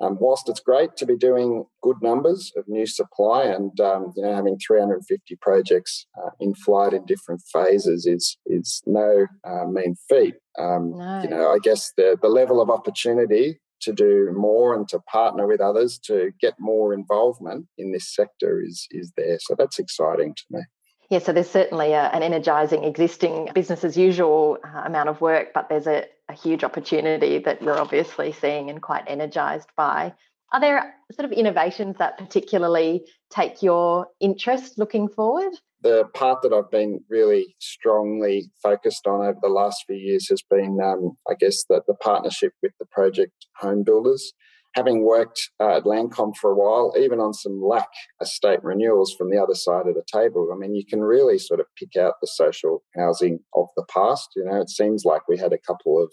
um, 0.00 0.18
whilst 0.20 0.48
it's 0.48 0.58
great 0.58 0.96
to 0.96 1.06
be 1.06 1.16
doing 1.16 1.66
good 1.84 1.98
numbers 2.02 2.52
of 2.56 2.64
new 2.66 2.84
supply 2.84 3.44
and 3.44 3.78
um, 3.80 4.12
you 4.16 4.24
know 4.24 4.34
having 4.34 4.58
350 4.58 5.36
projects 5.40 6.06
uh, 6.20 6.30
in 6.40 6.52
flight 6.54 6.94
in 6.94 7.06
different 7.06 7.42
phases 7.52 8.06
is 8.06 8.36
is 8.46 8.82
no 8.86 9.28
uh, 9.44 9.66
mean 9.66 9.94
feat. 10.08 10.34
Um, 10.58 10.98
no. 10.98 11.22
You 11.22 11.28
know, 11.28 11.50
I 11.52 11.58
guess 11.62 11.92
the 11.96 12.18
the 12.20 12.28
level 12.28 12.60
of 12.60 12.70
opportunity 12.70 13.60
to 13.86 13.92
do 13.92 14.32
more 14.36 14.74
and 14.74 14.88
to 14.88 14.98
partner 15.00 15.46
with 15.46 15.60
others 15.60 15.98
to 15.98 16.32
get 16.40 16.54
more 16.58 16.92
involvement 16.92 17.66
in 17.78 17.92
this 17.92 18.14
sector 18.14 18.60
is 18.60 18.86
is 18.90 19.12
there. 19.16 19.38
So 19.40 19.54
that's 19.56 19.78
exciting 19.78 20.34
to 20.34 20.44
me. 20.50 20.60
Yeah, 21.08 21.20
so 21.20 21.32
there's 21.32 21.50
certainly 21.50 21.92
a, 21.92 22.02
an 22.02 22.24
energising 22.24 22.82
existing 22.82 23.50
business 23.54 23.84
as 23.84 23.96
usual 23.96 24.58
uh, 24.64 24.82
amount 24.84 25.08
of 25.08 25.20
work, 25.20 25.52
but 25.54 25.68
there's 25.68 25.86
a, 25.86 26.04
a 26.28 26.34
huge 26.34 26.64
opportunity 26.64 27.38
that 27.38 27.62
you're 27.62 27.78
obviously 27.78 28.32
seeing 28.32 28.70
and 28.70 28.82
quite 28.82 29.04
energised 29.06 29.68
by. 29.76 30.12
Are 30.52 30.60
there 30.60 30.94
sort 31.12 31.30
of 31.30 31.32
innovations 31.32 31.96
that 31.98 32.18
particularly 32.18 33.06
take 33.30 33.62
your 33.62 34.08
interest 34.18 34.78
looking 34.78 35.08
forward? 35.08 35.52
The 35.82 36.04
part 36.14 36.42
that 36.42 36.52
I've 36.52 36.70
been 36.70 37.00
really 37.08 37.54
strongly 37.60 38.50
focused 38.62 39.06
on 39.06 39.20
over 39.20 39.38
the 39.40 39.48
last 39.48 39.84
few 39.86 39.96
years 39.96 40.28
has 40.30 40.42
been, 40.48 40.78
um, 40.82 41.16
I 41.28 41.34
guess, 41.38 41.64
that 41.68 41.82
the 41.86 41.94
partnership 41.94 42.52
with 42.62 42.72
the 42.80 42.86
project 42.86 43.46
home 43.56 43.82
builders 43.84 44.32
having 44.76 45.02
worked 45.02 45.50
uh, 45.58 45.78
at 45.78 45.84
Landcom 45.84 46.36
for 46.36 46.50
a 46.50 46.54
while, 46.54 46.92
even 46.98 47.18
on 47.18 47.32
some 47.32 47.62
LAHC 47.62 47.86
estate 48.20 48.62
renewals 48.62 49.14
from 49.16 49.30
the 49.30 49.42
other 49.42 49.54
side 49.54 49.86
of 49.86 49.94
the 49.94 50.04
table, 50.12 50.50
I 50.52 50.56
mean, 50.56 50.74
you 50.74 50.84
can 50.84 51.00
really 51.00 51.38
sort 51.38 51.60
of 51.60 51.66
pick 51.78 51.96
out 51.96 52.14
the 52.20 52.26
social 52.26 52.82
housing 52.94 53.40
of 53.54 53.68
the 53.74 53.86
past. 53.92 54.28
You 54.36 54.44
know, 54.44 54.60
it 54.60 54.68
seems 54.68 55.06
like 55.06 55.26
we 55.28 55.38
had 55.38 55.54
a 55.54 55.58
couple 55.58 56.02
of 56.02 56.12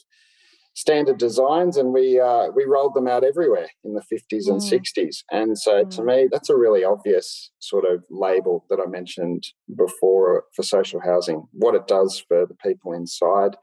standard 0.74 1.18
designs 1.18 1.78
and 1.78 1.94
we 1.94 2.20
uh, 2.20 2.48
we 2.56 2.66
rolled 2.66 2.94
them 2.96 3.08
out 3.08 3.24
everywhere 3.24 3.70
in 3.84 3.94
the 3.94 4.02
50s 4.02 4.48
and 4.48 4.62
mm. 4.62 4.72
60s 4.72 5.18
and 5.32 5.58
so 5.58 5.84
mm. 5.84 5.90
to 5.96 6.04
me 6.04 6.28
that's 6.32 6.50
a 6.50 6.58
really 6.58 6.84
obvious 6.84 7.52
sort 7.60 7.86
of 7.86 8.04
label 8.10 8.66
that 8.70 8.80
i 8.80 8.90
mentioned 8.90 9.44
before 9.76 10.46
for 10.56 10.64
social 10.64 11.02
housing. 11.02 11.48
What 11.52 11.76
it 11.76 11.88
does 11.88 12.24
for 12.28 12.46
the 12.46 12.56
people 12.56 12.94
inside 12.94 13.56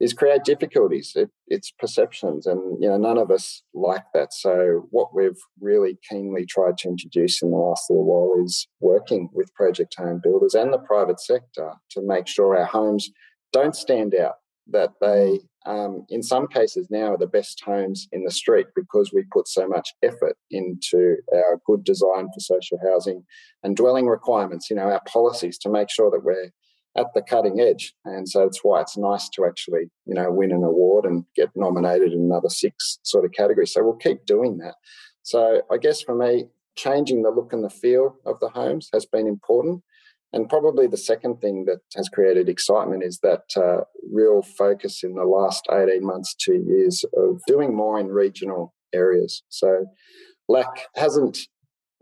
is 0.00 0.14
create 0.14 0.44
difficulties. 0.44 1.12
It, 1.14 1.30
it's 1.46 1.72
perceptions 1.78 2.46
and 2.46 2.82
you 2.82 2.88
know 2.88 2.96
none 2.96 3.18
of 3.18 3.30
us 3.30 3.62
like 3.74 4.04
that. 4.14 4.32
So 4.32 4.86
what 4.90 5.14
we've 5.14 5.40
really 5.60 5.98
keenly 6.08 6.46
tried 6.46 6.78
to 6.78 6.88
introduce 6.88 7.42
in 7.42 7.50
the 7.50 7.56
last 7.56 7.84
little 7.90 8.06
while 8.06 8.44
is 8.44 8.66
working 8.80 9.28
with 9.32 9.54
project 9.54 9.94
home 9.98 10.20
builders 10.22 10.54
and 10.54 10.72
the 10.72 10.78
private 10.78 11.20
sector 11.20 11.72
to 11.90 12.02
make 12.02 12.26
sure 12.26 12.56
our 12.56 12.64
homes 12.64 13.10
don't 13.52 13.76
stand 13.76 14.14
out 14.14 14.36
that 14.72 14.92
they, 15.00 15.40
um, 15.66 16.06
in 16.08 16.22
some 16.22 16.46
cases 16.46 16.88
now, 16.90 17.14
are 17.14 17.18
the 17.18 17.26
best 17.26 17.62
homes 17.64 18.08
in 18.12 18.24
the 18.24 18.30
street 18.30 18.66
because 18.74 19.12
we 19.12 19.24
put 19.32 19.48
so 19.48 19.66
much 19.66 19.92
effort 20.02 20.36
into 20.50 21.16
our 21.32 21.60
good 21.66 21.84
design 21.84 22.28
for 22.32 22.40
social 22.40 22.78
housing 22.82 23.24
and 23.62 23.76
dwelling 23.76 24.06
requirements, 24.06 24.70
you 24.70 24.76
know, 24.76 24.90
our 24.90 25.02
policies 25.06 25.58
to 25.58 25.68
make 25.68 25.90
sure 25.90 26.10
that 26.10 26.24
we're 26.24 26.50
at 26.96 27.06
the 27.14 27.22
cutting 27.22 27.60
edge. 27.60 27.94
And 28.04 28.28
so 28.28 28.40
that's 28.40 28.60
why 28.62 28.80
it's 28.80 28.96
nice 28.96 29.28
to 29.30 29.44
actually, 29.44 29.90
you 30.06 30.14
know, 30.14 30.30
win 30.30 30.50
an 30.50 30.64
award 30.64 31.04
and 31.04 31.24
get 31.36 31.50
nominated 31.54 32.12
in 32.12 32.20
another 32.20 32.48
six 32.48 32.98
sort 33.02 33.24
of 33.24 33.32
categories. 33.32 33.72
So 33.72 33.82
we'll 33.84 33.94
keep 33.94 34.26
doing 34.26 34.58
that. 34.58 34.74
So 35.22 35.62
I 35.70 35.76
guess 35.76 36.02
for 36.02 36.14
me, 36.14 36.46
changing 36.76 37.22
the 37.22 37.30
look 37.30 37.52
and 37.52 37.62
the 37.62 37.70
feel 37.70 38.16
of 38.26 38.40
the 38.40 38.48
homes 38.48 38.88
has 38.92 39.06
been 39.06 39.26
important. 39.26 39.82
And 40.32 40.48
probably 40.48 40.86
the 40.86 40.96
second 40.96 41.40
thing 41.40 41.64
that 41.66 41.80
has 41.96 42.08
created 42.08 42.48
excitement 42.48 43.02
is 43.02 43.18
that 43.22 43.44
uh, 43.56 43.84
real 44.12 44.42
focus 44.42 45.02
in 45.02 45.14
the 45.14 45.24
last 45.24 45.64
18 45.70 46.04
months, 46.04 46.34
two 46.34 46.62
years 46.66 47.04
of 47.16 47.40
doing 47.46 47.74
more 47.74 47.98
in 47.98 48.08
regional 48.08 48.74
areas. 48.94 49.42
So 49.48 49.86
LAHC 50.48 50.78
hasn't 50.94 51.38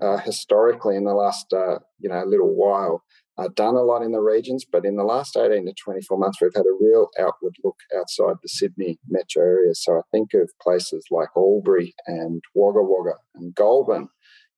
uh, 0.00 0.18
historically 0.18 0.96
in 0.96 1.04
the 1.04 1.14
last 1.14 1.52
uh, 1.52 1.78
you 1.98 2.08
know 2.08 2.22
little 2.24 2.54
while 2.54 3.02
uh, 3.38 3.48
done 3.54 3.76
a 3.76 3.82
lot 3.82 4.02
in 4.02 4.12
the 4.12 4.20
regions, 4.20 4.64
but 4.70 4.84
in 4.84 4.96
the 4.96 5.04
last 5.04 5.36
18 5.36 5.66
to 5.66 5.72
24 5.72 6.18
months, 6.18 6.38
we've 6.40 6.50
had 6.54 6.66
a 6.66 6.78
real 6.80 7.08
outward 7.20 7.54
look 7.62 7.76
outside 7.96 8.34
the 8.42 8.48
Sydney 8.48 8.98
metro 9.08 9.44
area. 9.44 9.74
So 9.74 9.98
I 9.98 10.00
think 10.10 10.34
of 10.34 10.50
places 10.60 11.04
like 11.10 11.28
Albury 11.36 11.94
and 12.06 12.42
Wagga 12.54 12.82
Wagga 12.82 13.18
and 13.36 13.54
Goulburn 13.54 14.08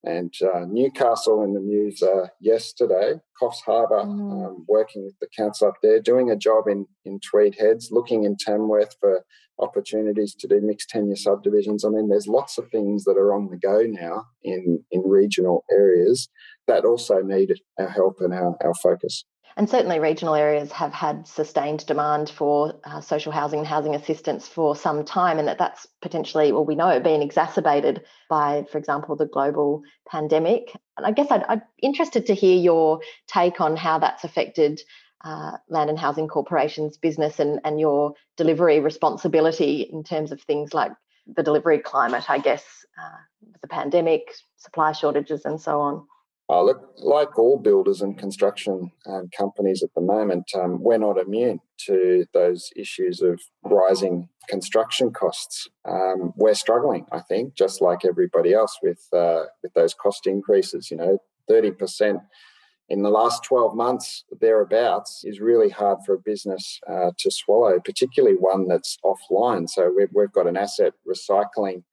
and 0.03 0.33
uh, 0.43 0.65
Newcastle 0.67 1.43
in 1.45 1.53
the 1.53 1.61
news 1.61 2.03
uh, 2.03 2.29
yesterday, 2.41 3.21
Coffs 3.41 3.61
Harbour, 3.65 4.03
mm. 4.03 4.47
um, 4.47 4.65
working 4.67 5.05
with 5.05 5.19
the 5.21 5.29
council 5.37 5.69
up 5.69 5.75
there, 5.83 6.01
doing 6.01 6.31
a 6.31 6.37
job 6.37 6.69
in, 6.69 6.87
in 7.05 7.21
Tweed 7.21 7.57
Heads, 7.59 7.91
looking 7.91 8.25
in 8.25 8.37
Tamworth 8.37 8.95
for 8.99 9.25
opportunities 9.59 10.35
to 10.35 10.49
do 10.49 10.61
mixed 10.63 10.89
tenure 10.89 11.17
subdivisions. 11.17 11.85
I 11.85 11.91
mean, 11.91 12.09
there's 12.09 12.27
lots 12.27 12.57
of 12.57 12.71
things 12.71 13.05
that 13.05 13.19
are 13.19 13.35
on 13.35 13.51
the 13.51 13.59
go 13.59 13.83
now 13.83 14.25
in, 14.43 14.83
in 14.91 15.03
regional 15.05 15.65
areas 15.71 16.29
that 16.67 16.87
also 16.87 17.21
need 17.21 17.53
our 17.79 17.89
help 17.89 18.17
and 18.21 18.33
our, 18.33 18.57
our 18.65 18.75
focus. 18.75 19.25
And 19.57 19.69
certainly, 19.69 19.99
regional 19.99 20.35
areas 20.35 20.73
have 20.73 20.93
had 20.93 21.27
sustained 21.27 21.85
demand 21.87 22.31
for 22.31 22.75
uh, 22.85 23.01
social 23.01 23.33
housing 23.33 23.61
and 23.61 23.69
housing 23.69 23.95
assistance 23.95 24.47
for 24.47 24.77
some 24.77 25.05
time, 25.05 25.39
and 25.39 25.49
that 25.49 25.59
that's 25.59 25.87
potentially, 26.01 26.53
well, 26.53 26.65
we 26.65 26.77
know, 26.77 27.01
being 27.01 27.23
exacerbated 27.23 28.03
by, 28.29 28.65
for 28.71 28.79
example, 28.79 29.17
the 29.17 29.27
global 29.27 29.83
pandemic. 30.09 30.75
And 30.97 31.07
I 31.07 31.11
guess 31.11 31.31
I'd, 31.31 31.45
I'd 31.45 31.63
interested 31.83 32.27
to 32.27 32.35
hear 32.35 32.57
your 32.57 33.01
take 33.27 33.61
on 33.61 33.77
how 33.77 33.99
that's 33.99 34.25
affected 34.25 34.81
uh, 35.25 35.53
Land 35.69 35.91
and 35.91 35.99
Housing 35.99 36.29
Corporation's 36.29 36.97
business 36.97 37.41
and, 37.41 37.61
and 37.65 37.79
your 37.79 38.15
delivery 38.37 38.81
responsibility 38.81 39.83
in 39.83 40.03
terms 40.03 40.33
of 40.33 40.41
things 40.43 40.73
like 40.73 40.93
the 41.27 41.43
delivery 41.43 41.79
climate, 41.79 42.29
I 42.29 42.39
guess, 42.39 42.65
uh, 42.99 43.19
the 43.61 43.69
pandemic, 43.69 44.33
supply 44.57 44.93
shortages, 44.93 45.45
and 45.45 45.61
so 45.61 45.81
on. 45.81 46.07
Oh, 46.53 46.65
look, 46.65 46.95
like 46.99 47.39
all 47.39 47.59
builders 47.59 48.03
and 48.03 48.19
construction 48.19 48.91
um, 49.07 49.29
companies 49.39 49.85
at 49.85 49.95
the 49.95 50.01
moment, 50.01 50.51
um, 50.53 50.83
we're 50.83 50.99
not 50.99 51.17
immune 51.17 51.61
to 51.87 52.27
those 52.35 52.71
issues 52.75 53.23
of 53.23 53.41
rising 53.63 54.29
construction 54.49 55.13
costs. 55.13 55.69
Um, 55.89 56.33
we're 56.35 56.55
struggling, 56.55 57.07
I 57.13 57.21
think, 57.21 57.55
just 57.55 57.81
like 57.81 58.05
everybody 58.05 58.53
else 58.53 58.77
with 58.83 59.03
uh, 59.13 59.45
with 59.63 59.73
those 59.75 59.95
cost 59.95 60.27
increases. 60.27 60.91
You 60.91 60.97
know, 60.97 61.19
thirty 61.47 61.71
percent 61.71 62.19
in 62.89 63.03
the 63.03 63.11
last 63.11 63.45
twelve 63.45 63.77
months, 63.77 64.25
thereabouts, 64.41 65.23
is 65.23 65.39
really 65.39 65.69
hard 65.69 65.99
for 66.05 66.15
a 66.15 66.19
business 66.33 66.81
uh, 66.93 67.13
to 67.17 67.31
swallow, 67.31 67.79
particularly 67.79 68.37
one 68.37 68.67
that's 68.67 68.99
offline. 69.05 69.69
So 69.69 69.93
we've, 69.97 70.13
we've 70.13 70.33
got 70.33 70.49
an 70.49 70.57
asset 70.57 70.95
recycling 71.09 71.85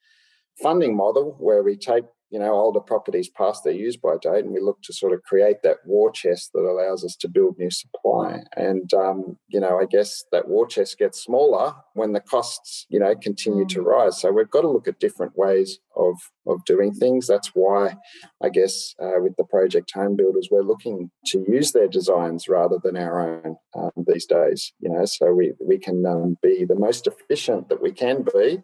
funding 0.64 0.98
model 0.98 1.36
where 1.38 1.62
we 1.62 1.78
take 1.78 2.06
you 2.30 2.40
know, 2.40 2.54
older 2.54 2.80
properties 2.80 3.30
past 3.30 3.64
their 3.64 3.74
use 3.74 3.96
by 3.96 4.16
date, 4.22 4.44
and 4.44 4.54
we 4.54 4.60
look 4.60 4.82
to 4.84 4.94
sort 4.94 5.14
of 5.14 5.24
create 5.24 5.58
that 5.64 5.78
war 5.86 6.12
chest 6.12 6.52
that 6.54 6.60
allows 6.62 7.06
us 7.06 7.16
to 7.18 7.30
build 7.30 7.58
new 7.58 7.72
supply. 7.72 8.44
And 8.56 8.94
um, 8.94 9.38
you 9.48 9.60
know, 9.60 9.80
I 9.80 9.86
guess 9.86 10.26
that 10.32 10.48
war 10.48 10.68
chest 10.68 10.98
gets 10.98 11.24
smaller 11.24 11.74
when 11.94 12.12
the 12.12 12.20
costs, 12.20 12.86
you 12.90 13.00
know, 13.00 13.16
continue 13.16 13.66
to 13.68 13.80
mm. 13.80 13.86
rise. 13.86 14.20
So 14.20 14.32
we've 14.32 14.50
got 14.50 14.62
to 14.62 14.70
look 14.70 14.88
at 14.88 15.00
different 15.00 15.38
ways 15.38 15.80
of 15.96 16.16
of 16.46 16.64
doing 16.66 16.94
things. 16.94 17.28
That's 17.28 17.50
why, 17.54 17.96
I 18.44 18.50
guess, 18.50 18.94
uh, 19.02 19.20
with 19.22 19.36
the 19.38 19.44
project 19.46 19.92
home 19.94 20.16
builders, 20.16 20.50
we're 20.52 20.62
looking 20.64 21.12
to 21.28 21.46
use 21.48 21.72
their 21.72 21.88
designs 21.88 22.48
rather 22.48 22.78
than 22.84 22.98
our 22.98 23.42
own 23.46 23.56
um, 23.76 24.06
these 24.06 24.26
days. 24.26 24.74
You 24.80 24.90
know, 24.90 25.06
so 25.06 25.34
we 25.34 25.54
we 25.66 25.78
can 25.78 26.06
um, 26.06 26.38
be 26.42 26.66
the 26.66 26.76
most 26.76 27.08
efficient 27.08 27.70
that 27.70 27.82
we 27.82 27.92
can 27.92 28.26
be 28.34 28.64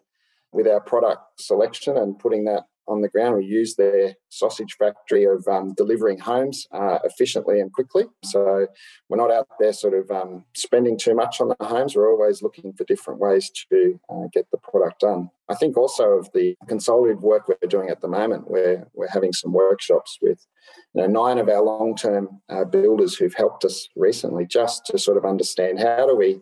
with 0.52 0.68
our 0.68 0.80
product 0.80 1.40
selection 1.40 1.96
and 1.96 2.18
putting 2.18 2.44
that 2.44 2.62
on 2.86 3.00
the 3.00 3.08
ground. 3.08 3.36
We 3.36 3.46
use 3.46 3.76
their 3.76 4.14
sausage 4.28 4.76
factory 4.78 5.24
of 5.24 5.46
um, 5.48 5.74
delivering 5.74 6.18
homes 6.18 6.66
uh, 6.72 6.98
efficiently 7.04 7.60
and 7.60 7.72
quickly. 7.72 8.04
So 8.24 8.66
we're 9.08 9.16
not 9.16 9.30
out 9.30 9.48
there 9.58 9.72
sort 9.72 9.94
of 9.94 10.10
um, 10.10 10.44
spending 10.54 10.98
too 10.98 11.14
much 11.14 11.40
on 11.40 11.48
the 11.48 11.64
homes. 11.64 11.96
We're 11.96 12.10
always 12.10 12.42
looking 12.42 12.72
for 12.72 12.84
different 12.84 13.20
ways 13.20 13.50
to 13.70 14.00
uh, 14.08 14.28
get 14.32 14.50
the 14.50 14.58
product 14.58 15.00
done. 15.00 15.30
I 15.48 15.54
think 15.54 15.76
also 15.76 16.04
of 16.10 16.30
the 16.32 16.56
consultative 16.68 17.22
work 17.22 17.48
we're 17.48 17.68
doing 17.68 17.90
at 17.90 18.00
the 18.00 18.08
moment, 18.08 18.50
where 18.50 18.88
we're 18.94 19.08
having 19.08 19.32
some 19.32 19.52
workshops 19.52 20.18
with 20.22 20.46
you 20.94 21.02
know, 21.02 21.06
nine 21.06 21.38
of 21.38 21.48
our 21.48 21.62
long-term 21.62 22.40
uh, 22.48 22.64
builders 22.64 23.14
who've 23.14 23.34
helped 23.34 23.64
us 23.64 23.88
recently, 23.94 24.46
just 24.46 24.86
to 24.86 24.98
sort 24.98 25.18
of 25.18 25.24
understand 25.24 25.78
how 25.78 26.06
do 26.06 26.16
we 26.16 26.40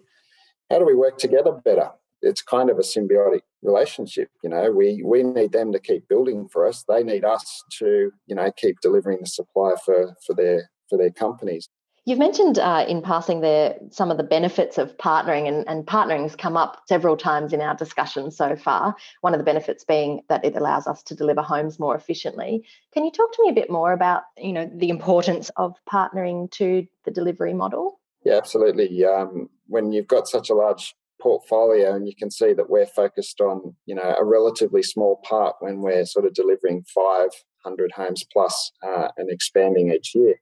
how 0.70 0.78
do 0.78 0.86
we 0.86 0.94
work 0.94 1.18
together 1.18 1.52
better 1.52 1.90
it's 2.22 2.42
kind 2.42 2.70
of 2.70 2.78
a 2.78 2.82
symbiotic 2.82 3.42
relationship. 3.62 4.30
You 4.42 4.50
know, 4.50 4.70
we 4.70 5.02
we 5.04 5.22
need 5.22 5.52
them 5.52 5.72
to 5.72 5.78
keep 5.78 6.08
building 6.08 6.48
for 6.48 6.66
us. 6.66 6.84
They 6.88 7.02
need 7.02 7.24
us 7.24 7.62
to, 7.78 8.12
you 8.26 8.34
know, 8.34 8.50
keep 8.56 8.80
delivering 8.80 9.18
the 9.20 9.26
supply 9.26 9.72
for 9.84 10.14
for 10.26 10.34
their 10.34 10.70
for 10.88 10.96
their 10.98 11.10
companies. 11.10 11.68
You've 12.04 12.18
mentioned 12.18 12.58
uh, 12.58 12.84
in 12.88 13.00
passing 13.00 13.42
there 13.42 13.76
some 13.90 14.10
of 14.10 14.16
the 14.16 14.24
benefits 14.24 14.76
of 14.76 14.96
partnering, 14.96 15.46
and, 15.46 15.64
and 15.68 15.86
partnering's 15.86 16.34
come 16.34 16.56
up 16.56 16.82
several 16.88 17.16
times 17.16 17.52
in 17.52 17.60
our 17.60 17.76
discussion 17.76 18.32
so 18.32 18.56
far. 18.56 18.96
One 19.20 19.34
of 19.34 19.38
the 19.38 19.44
benefits 19.44 19.84
being 19.84 20.22
that 20.28 20.44
it 20.44 20.56
allows 20.56 20.88
us 20.88 21.04
to 21.04 21.14
deliver 21.14 21.42
homes 21.42 21.78
more 21.78 21.94
efficiently. 21.94 22.66
Can 22.92 23.04
you 23.04 23.12
talk 23.12 23.32
to 23.34 23.42
me 23.44 23.50
a 23.50 23.54
bit 23.54 23.70
more 23.70 23.92
about, 23.92 24.22
you 24.36 24.52
know, 24.52 24.68
the 24.74 24.88
importance 24.88 25.52
of 25.56 25.76
partnering 25.92 26.50
to 26.52 26.84
the 27.04 27.12
delivery 27.12 27.54
model? 27.54 28.00
Yeah, 28.24 28.36
absolutely. 28.36 29.04
Um, 29.04 29.48
when 29.68 29.92
you've 29.92 30.08
got 30.08 30.26
such 30.26 30.50
a 30.50 30.54
large 30.54 30.96
portfolio 31.22 31.94
and 31.94 32.08
you 32.08 32.14
can 32.16 32.30
see 32.30 32.52
that 32.52 32.68
we're 32.68 32.86
focused 32.86 33.40
on 33.40 33.76
you 33.86 33.94
know 33.94 34.16
a 34.18 34.24
relatively 34.24 34.82
small 34.82 35.20
part 35.28 35.54
when 35.60 35.80
we're 35.80 36.04
sort 36.04 36.26
of 36.26 36.34
delivering 36.34 36.84
500 36.92 37.92
homes 37.92 38.24
plus 38.32 38.72
uh, 38.82 39.08
and 39.16 39.30
expanding 39.30 39.92
each 39.92 40.14
year. 40.14 40.34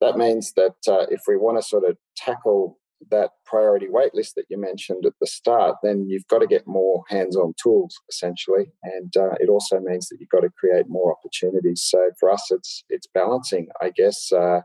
That 0.00 0.16
means 0.16 0.52
that 0.56 0.76
uh, 0.88 1.06
if 1.10 1.22
we 1.28 1.36
want 1.36 1.58
to 1.58 1.62
sort 1.62 1.84
of 1.84 1.96
tackle 2.16 2.78
that 3.10 3.30
priority 3.44 3.86
wait 3.88 4.14
list 4.14 4.34
that 4.34 4.46
you 4.48 4.58
mentioned 4.58 5.04
at 5.04 5.12
the 5.20 5.26
start 5.26 5.76
then 5.82 6.06
you've 6.08 6.26
got 6.28 6.38
to 6.38 6.46
get 6.46 6.66
more 6.66 7.02
hands-on 7.10 7.52
tools 7.62 7.94
essentially 8.08 8.72
and 8.82 9.14
uh, 9.16 9.34
it 9.40 9.50
also 9.50 9.78
means 9.78 10.08
that 10.08 10.16
you've 10.18 10.30
got 10.30 10.40
to 10.40 10.48
create 10.58 10.86
more 10.88 11.14
opportunities. 11.14 11.82
So 11.82 12.10
for 12.18 12.30
us 12.30 12.46
it's 12.50 12.82
it's 12.88 13.06
balancing 13.06 13.68
i 13.82 13.90
guess 13.94 14.32
uh, 14.32 14.60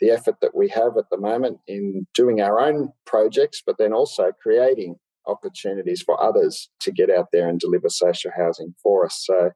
the 0.00 0.10
effort 0.10 0.36
that 0.42 0.54
we 0.54 0.68
have 0.68 0.96
at 0.96 1.08
the 1.10 1.18
moment 1.18 1.58
in 1.66 2.06
doing 2.14 2.40
our 2.40 2.60
own 2.60 2.92
projects, 3.06 3.62
but 3.64 3.78
then 3.78 3.92
also 3.92 4.32
creating 4.42 4.96
opportunities 5.26 6.02
for 6.02 6.22
others 6.22 6.70
to 6.80 6.92
get 6.92 7.10
out 7.10 7.28
there 7.32 7.48
and 7.48 7.58
deliver 7.58 7.88
social 7.88 8.30
housing 8.36 8.74
for 8.82 9.04
us. 9.04 9.24
So 9.24 9.50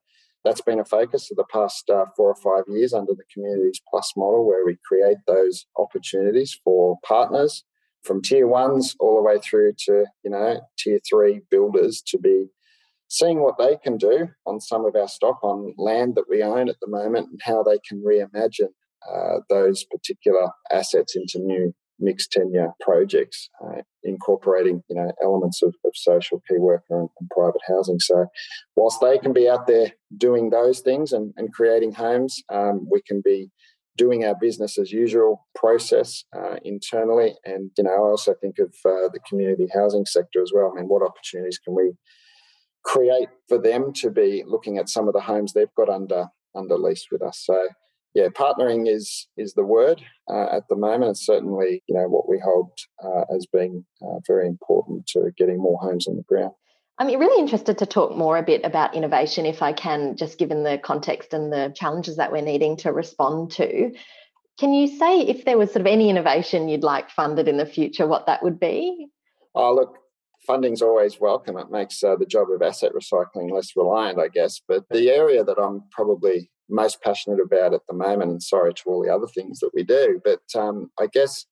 that's 0.44 0.62
been 0.62 0.80
a 0.80 0.84
focus 0.84 1.30
of 1.30 1.36
the 1.36 1.44
past 1.52 1.88
uh, 1.90 2.06
four 2.16 2.28
or 2.28 2.34
five 2.34 2.64
years 2.72 2.94
under 2.94 3.12
the 3.12 3.24
Communities 3.32 3.80
Plus 3.90 4.12
model, 4.16 4.46
where 4.46 4.64
we 4.64 4.78
create 4.86 5.18
those 5.26 5.66
opportunities 5.76 6.58
for 6.64 6.98
partners 7.04 7.64
from 8.02 8.22
tier 8.22 8.46
ones 8.46 8.96
all 8.98 9.16
the 9.16 9.22
way 9.22 9.38
through 9.38 9.74
to 9.76 10.06
you 10.24 10.30
know 10.30 10.60
tier 10.78 10.98
three 11.08 11.42
builders 11.50 12.02
to 12.06 12.18
be 12.18 12.46
seeing 13.08 13.40
what 13.40 13.58
they 13.58 13.76
can 13.76 13.96
do 13.98 14.28
on 14.46 14.60
some 14.60 14.84
of 14.86 14.94
our 14.94 15.08
stock 15.08 15.42
on 15.42 15.74
land 15.76 16.14
that 16.14 16.28
we 16.28 16.42
own 16.42 16.68
at 16.68 16.76
the 16.80 16.88
moment 16.88 17.28
and 17.30 17.40
how 17.42 17.62
they 17.62 17.78
can 17.86 18.02
reimagine 18.02 18.72
uh, 19.08 19.40
those 19.48 19.84
particular 19.84 20.50
assets 20.72 21.16
into 21.16 21.38
new 21.38 21.72
mixed 22.00 22.32
tenure 22.32 22.72
projects, 22.80 23.50
uh, 23.62 23.82
incorporating 24.02 24.82
you 24.88 24.96
know 24.96 25.12
elements 25.22 25.62
of, 25.62 25.74
of 25.84 25.92
social 25.94 26.42
key 26.48 26.58
worker 26.58 26.84
and, 27.00 27.08
and, 27.20 27.30
private 27.30 27.60
housing. 27.68 28.00
So, 28.00 28.26
whilst 28.76 29.00
they 29.00 29.18
can 29.18 29.32
be 29.32 29.48
out 29.48 29.66
there 29.66 29.92
doing 30.16 30.50
those 30.50 30.80
things 30.80 31.12
and, 31.12 31.32
and 31.36 31.52
creating 31.52 31.92
homes, 31.92 32.42
um, 32.52 32.88
we 32.90 33.02
can 33.06 33.20
be 33.24 33.50
doing 33.96 34.24
our 34.24 34.34
business 34.40 34.78
as 34.78 34.90
usual 34.90 35.46
process 35.54 36.24
uh, 36.34 36.56
internally. 36.64 37.34
And 37.44 37.70
you 37.76 37.84
know, 37.84 37.90
I 37.90 37.98
also 37.98 38.34
think 38.40 38.58
of 38.58 38.74
uh, 38.84 39.08
the 39.12 39.20
community 39.28 39.68
housing 39.74 40.06
sector 40.06 40.42
as 40.42 40.52
well. 40.54 40.72
I 40.72 40.80
mean, 40.80 40.88
what 40.88 41.02
opportunities 41.02 41.58
can 41.58 41.74
we 41.74 41.92
create 42.82 43.28
for 43.48 43.58
them 43.58 43.92
to 43.92 44.10
be 44.10 44.42
looking 44.46 44.78
at 44.78 44.88
some 44.88 45.06
of 45.06 45.12
the 45.12 45.20
homes 45.20 45.52
they've 45.52 45.74
got 45.76 45.88
under 45.88 46.26
under 46.54 46.76
lease 46.76 47.06
with 47.12 47.22
us? 47.22 47.42
So 47.44 47.68
yeah, 48.14 48.28
partnering 48.28 48.88
is 48.88 49.28
is 49.36 49.54
the 49.54 49.64
word 49.64 50.02
uh, 50.28 50.46
at 50.52 50.68
the 50.68 50.76
moment. 50.76 51.12
It's 51.12 51.26
certainly 51.26 51.82
you 51.86 51.94
know 51.94 52.08
what 52.08 52.28
we 52.28 52.38
hold 52.38 52.72
uh, 53.04 53.24
as 53.34 53.46
being 53.46 53.84
uh, 54.02 54.18
very 54.26 54.46
important 54.46 55.06
to 55.08 55.30
getting 55.36 55.58
more 55.58 55.78
homes 55.80 56.08
on 56.08 56.16
the 56.16 56.22
ground. 56.22 56.52
I'm 56.98 57.06
really 57.06 57.40
interested 57.40 57.78
to 57.78 57.86
talk 57.86 58.14
more 58.14 58.36
a 58.36 58.42
bit 58.42 58.62
about 58.62 58.94
innovation, 58.94 59.46
if 59.46 59.62
I 59.62 59.72
can, 59.72 60.16
just 60.16 60.36
given 60.36 60.64
the 60.64 60.76
context 60.76 61.32
and 61.32 61.50
the 61.50 61.72
challenges 61.74 62.16
that 62.16 62.30
we're 62.30 62.42
needing 62.42 62.76
to 62.78 62.92
respond 62.92 63.52
to. 63.52 63.90
Can 64.58 64.74
you 64.74 64.86
say 64.98 65.20
if 65.20 65.46
there 65.46 65.56
was 65.56 65.70
sort 65.70 65.80
of 65.80 65.86
any 65.86 66.10
innovation 66.10 66.68
you'd 66.68 66.82
like 66.82 67.08
funded 67.08 67.48
in 67.48 67.56
the 67.56 67.64
future, 67.64 68.06
what 68.06 68.26
that 68.26 68.42
would 68.42 68.60
be? 68.60 69.06
Oh, 69.54 69.74
look, 69.74 69.96
funding's 70.46 70.82
always 70.82 71.18
welcome. 71.18 71.56
It 71.56 71.70
makes 71.70 72.02
uh, 72.02 72.16
the 72.16 72.26
job 72.26 72.48
of 72.50 72.60
asset 72.60 72.92
recycling 72.92 73.50
less 73.50 73.74
reliant, 73.74 74.18
I 74.18 74.28
guess. 74.28 74.60
But 74.68 74.86
the 74.90 75.08
area 75.08 75.42
that 75.42 75.58
I'm 75.58 75.84
probably 75.90 76.50
most 76.70 77.02
passionate 77.02 77.40
about 77.40 77.74
at 77.74 77.82
the 77.88 77.94
moment. 77.94 78.30
And 78.30 78.42
sorry 78.42 78.74
to 78.74 78.82
all 78.86 79.02
the 79.02 79.12
other 79.12 79.26
things 79.26 79.60
that 79.60 79.70
we 79.74 79.82
do, 79.82 80.20
but 80.24 80.40
um, 80.54 80.90
I 80.98 81.06
guess 81.06 81.46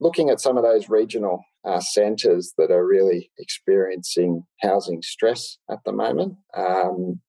looking 0.00 0.30
at 0.30 0.40
some 0.40 0.56
of 0.56 0.62
those 0.62 0.88
regional 0.88 1.44
uh, 1.64 1.80
centres 1.80 2.54
that 2.58 2.70
are 2.70 2.86
really 2.86 3.30
experiencing 3.38 4.44
housing 4.60 5.02
stress 5.02 5.58
at 5.70 5.78
the 5.84 5.92
moment 5.92 6.34
um, 6.56 7.20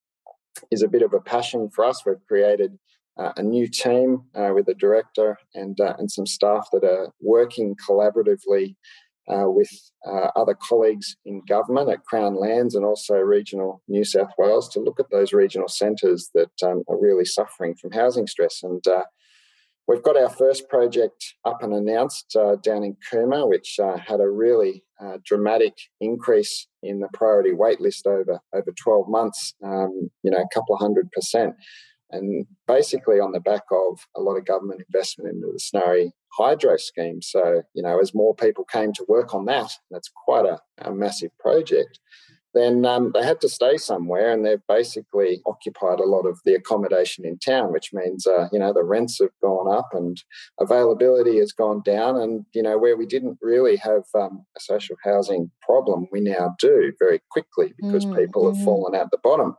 is 0.72 0.82
a 0.82 0.88
bit 0.88 1.02
of 1.02 1.14
a 1.14 1.20
passion 1.20 1.70
for 1.70 1.86
us. 1.86 2.06
We've 2.06 2.16
created 2.28 2.78
uh, 3.18 3.32
a 3.38 3.44
new 3.44 3.68
team 3.68 4.24
uh, 4.36 4.52
with 4.54 4.68
a 4.68 4.76
director 4.76 5.38
and 5.56 5.80
uh, 5.80 5.96
and 5.98 6.12
some 6.12 6.28
staff 6.28 6.68
that 6.72 6.84
are 6.84 7.12
working 7.20 7.76
collaboratively 7.90 8.76
uh, 9.28 9.50
with 9.50 9.70
uh, 10.06 10.30
other 10.36 10.56
colleagues 10.56 11.18
in 11.26 11.42
government 11.48 11.90
at 11.90 12.04
Crown 12.06 12.36
Lands 12.36 12.76
and 12.76 12.86
also 12.86 13.16
regional 13.16 13.82
New 13.88 14.04
South 14.04 14.32
Wales 14.38 14.70
to 14.70 14.80
look 14.80 15.00
at 15.00 15.10
those 15.12 15.34
regional 15.34 15.68
centres 15.68 16.30
that 16.34 16.52
um, 16.64 16.84
are 16.88 17.00
really 17.00 17.26
suffering 17.26 17.76
from 17.76 17.92
housing 17.92 18.28
stress. 18.28 18.62
And 18.64 18.86
uh, 18.88 19.04
we've 19.88 20.04
got 20.04 20.18
our 20.18 20.30
first 20.30 20.70
project 20.70 21.36
up 21.46 21.62
and 21.62 21.74
announced 21.74 22.36
uh, 22.36 22.56
down 22.56 22.84
in 22.84 22.96
Cooma, 23.12 23.48
which 23.48 23.80
uh, 23.82 23.98
had 23.98 24.20
a 24.20 24.30
really 24.30 24.84
uh, 25.02 25.18
dramatic 25.26 25.74
increase 26.00 26.68
in 26.82 27.00
the 27.00 27.10
priority 27.14 27.54
wait 27.54 27.82
list 27.82 28.08
over 28.08 28.40
over 28.54 28.72
12 28.84 29.10
months. 29.10 29.54
Um, 29.64 30.10
you 30.24 30.32
know, 30.32 30.38
a 30.38 30.54
couple 30.54 30.76
of 30.76 30.82
hundred 30.82 31.12
percent 31.12 31.56
and 32.12 32.46
basically 32.68 33.20
on 33.20 33.32
the 33.32 33.40
back 33.40 33.64
of 33.72 34.00
a 34.16 34.22
lot 34.22 34.38
of 34.38 34.46
government 34.46 34.82
investment 34.88 35.34
into 35.34 35.52
the 35.52 35.60
Snowy 35.60 36.14
hydro 36.34 36.78
scheme. 36.78 37.22
So, 37.22 37.64
you 37.74 37.84
know, 37.84 38.00
as 38.00 38.14
more 38.14 38.36
people 38.36 38.64
came 38.64 38.94
to 38.94 39.06
work 39.08 39.34
on 39.34 39.46
that, 39.46 39.72
that's 39.92 40.10
quite 40.26 40.46
a, 40.46 40.60
a 40.80 40.94
massive 40.94 41.32
project, 41.40 42.00
then 42.54 42.86
um, 42.86 43.12
they 43.14 43.24
had 43.24 43.40
to 43.42 43.50
stay 43.50 43.78
somewhere 43.78 44.32
and 44.32 44.46
they've 44.46 44.66
basically 44.68 45.42
occupied 45.46 46.00
a 46.00 46.06
lot 46.06 46.26
of 46.26 46.40
the 46.44 46.56
accommodation 46.56 47.26
in 47.26 47.38
town, 47.38 47.72
which 47.72 47.92
means, 47.94 48.26
uh, 48.26 48.48
you 48.52 48.60
know, 48.60 48.74
the 48.74 48.84
rents 48.84 49.20
have 49.20 49.32
gone 49.42 49.72
up 49.72 49.90
and 49.94 50.24
availability 50.60 51.38
has 51.38 51.52
gone 51.52 51.82
down. 51.84 52.18
And, 52.18 52.46
you 52.54 52.64
know, 52.64 52.78
where 52.78 52.98
we 52.98 53.06
didn't 53.06 53.38
really 53.42 53.76
have 53.78 54.04
um, 54.16 54.46
a 54.58 54.60
social 54.60 54.96
housing 55.04 55.52
problem, 55.62 56.08
we 56.12 56.22
now 56.22 56.56
do 56.60 56.94
very 56.98 57.22
quickly 57.30 57.74
because 57.80 58.06
mm, 58.06 58.18
people 58.18 58.48
have 58.48 58.56
mm-hmm. 58.56 58.66
fallen 58.66 58.96
out 58.96 59.12
the 59.12 59.20
bottom. 59.24 59.56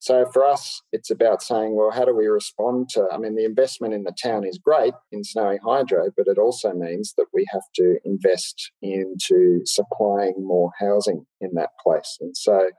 So 0.00 0.24
for 0.32 0.44
us, 0.46 0.80
it's 0.92 1.10
about 1.10 1.42
saying, 1.42 1.76
well, 1.76 1.90
how 1.90 2.06
do 2.06 2.16
we 2.16 2.26
respond 2.26 2.88
to? 2.90 3.06
I 3.12 3.18
mean, 3.18 3.36
the 3.36 3.44
investment 3.44 3.92
in 3.92 4.04
the 4.04 4.14
town 4.22 4.46
is 4.46 4.58
great 4.58 4.94
in 5.12 5.22
Snowy 5.22 5.58
Hydro, 5.62 6.10
but 6.16 6.26
it 6.26 6.38
also 6.38 6.72
means 6.72 7.12
that 7.18 7.26
we 7.34 7.44
have 7.52 7.64
to 7.76 7.98
invest 8.02 8.72
into 8.80 9.60
supplying 9.66 10.34
more 10.38 10.70
housing 10.80 11.26
in 11.42 11.50
that 11.54 11.70
place. 11.84 12.16
And 12.18 12.34
so 12.34 12.70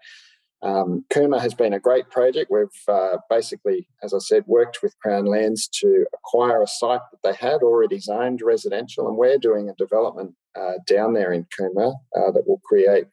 um, 0.64 1.06
Cooma 1.14 1.40
has 1.40 1.54
been 1.54 1.74
a 1.74 1.80
great 1.80 2.10
project. 2.10 2.50
We've 2.52 2.68
uh, 2.88 3.18
basically, 3.30 3.88
as 4.02 4.16
I 4.16 4.20
said, 4.20 4.44
worked 4.48 4.80
with 4.82 4.98
Crown 5.00 5.26
Lands 5.26 5.68
to 5.82 6.06
acquire 6.16 6.64
a 6.64 6.68
site 6.68 7.02
that 7.12 7.22
they 7.24 7.36
had 7.36 7.62
already 7.62 8.00
zoned 8.00 8.42
residential, 8.44 9.08
and 9.08 9.16
we're 9.16 9.38
doing 9.38 9.70
a 9.70 9.76
development 9.76 10.34
uh, 10.60 10.74
down 10.88 11.14
there 11.14 11.32
in 11.32 11.46
Cooma 11.58 11.94
uh, 12.16 12.32
that 12.32 12.48
will 12.48 12.62
create, 12.66 13.06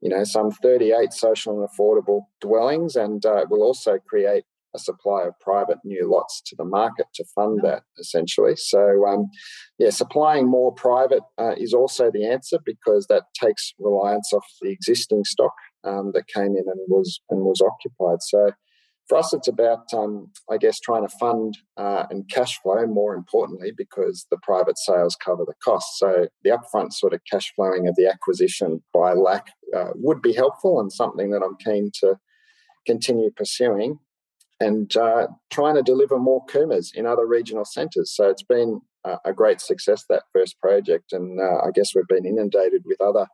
you 0.00 0.08
know, 0.08 0.24
some 0.24 0.50
38 0.50 1.12
social 1.12 1.60
and 1.60 1.68
affordable 1.68 2.22
dwellings, 2.40 2.96
and 2.96 3.24
uh, 3.24 3.44
will 3.50 3.62
also 3.62 3.98
create 3.98 4.44
a 4.74 4.78
supply 4.78 5.24
of 5.24 5.38
private 5.40 5.78
new 5.84 6.08
lots 6.10 6.42
to 6.42 6.54
the 6.56 6.64
market 6.64 7.06
to 7.14 7.24
fund 7.34 7.60
that 7.62 7.82
essentially. 7.98 8.54
So, 8.56 9.06
um, 9.06 9.26
yeah, 9.78 9.90
supplying 9.90 10.48
more 10.48 10.72
private 10.72 11.22
uh, 11.38 11.54
is 11.56 11.72
also 11.72 12.10
the 12.10 12.26
answer 12.26 12.58
because 12.64 13.06
that 13.08 13.24
takes 13.40 13.72
reliance 13.78 14.32
off 14.32 14.46
the 14.60 14.70
existing 14.70 15.24
stock 15.24 15.54
um, 15.84 16.12
that 16.14 16.28
came 16.28 16.56
in 16.56 16.64
and 16.66 16.80
was 16.88 17.20
and 17.30 17.40
was 17.40 17.60
occupied. 17.60 18.18
So 18.22 18.52
for 19.08 19.18
us, 19.18 19.32
it's 19.32 19.48
about, 19.48 19.92
um, 19.94 20.30
I 20.50 20.56
guess, 20.56 20.80
trying 20.80 21.06
to 21.06 21.16
fund 21.18 21.56
uh, 21.76 22.06
and 22.10 22.28
cash 22.28 22.60
flow 22.60 22.86
more 22.86 23.14
importantly, 23.14 23.72
because 23.76 24.26
the 24.30 24.38
private 24.42 24.78
sales 24.78 25.16
cover 25.16 25.44
the 25.44 25.54
costs. 25.62 25.98
So 25.98 26.28
the 26.42 26.50
upfront 26.50 26.92
sort 26.92 27.14
of 27.14 27.20
cash 27.30 27.52
flowing 27.54 27.86
of 27.86 27.94
the 27.96 28.06
acquisition 28.06 28.82
by 28.92 29.14
LAHC 29.14 29.42
uh, 29.76 29.90
would 29.94 30.22
be 30.22 30.32
helpful 30.32 30.80
and 30.80 30.92
something 30.92 31.30
that 31.30 31.42
I'm 31.42 31.56
keen 31.56 31.90
to 32.00 32.16
continue 32.86 33.30
pursuing 33.30 33.98
and 34.58 34.96
uh, 34.96 35.28
trying 35.50 35.74
to 35.74 35.82
deliver 35.82 36.18
more 36.18 36.44
Coomas 36.46 36.94
in 36.94 37.06
other 37.06 37.26
regional 37.26 37.64
centres. 37.64 38.12
So 38.14 38.28
it's 38.30 38.42
been 38.42 38.80
a 39.24 39.32
great 39.32 39.60
success, 39.60 40.04
that 40.08 40.24
first 40.32 40.60
project. 40.60 41.12
And 41.12 41.40
uh, 41.40 41.58
I 41.64 41.70
guess 41.72 41.94
we've 41.94 42.08
been 42.08 42.26
inundated 42.26 42.82
with 42.84 43.00
other 43.00 43.26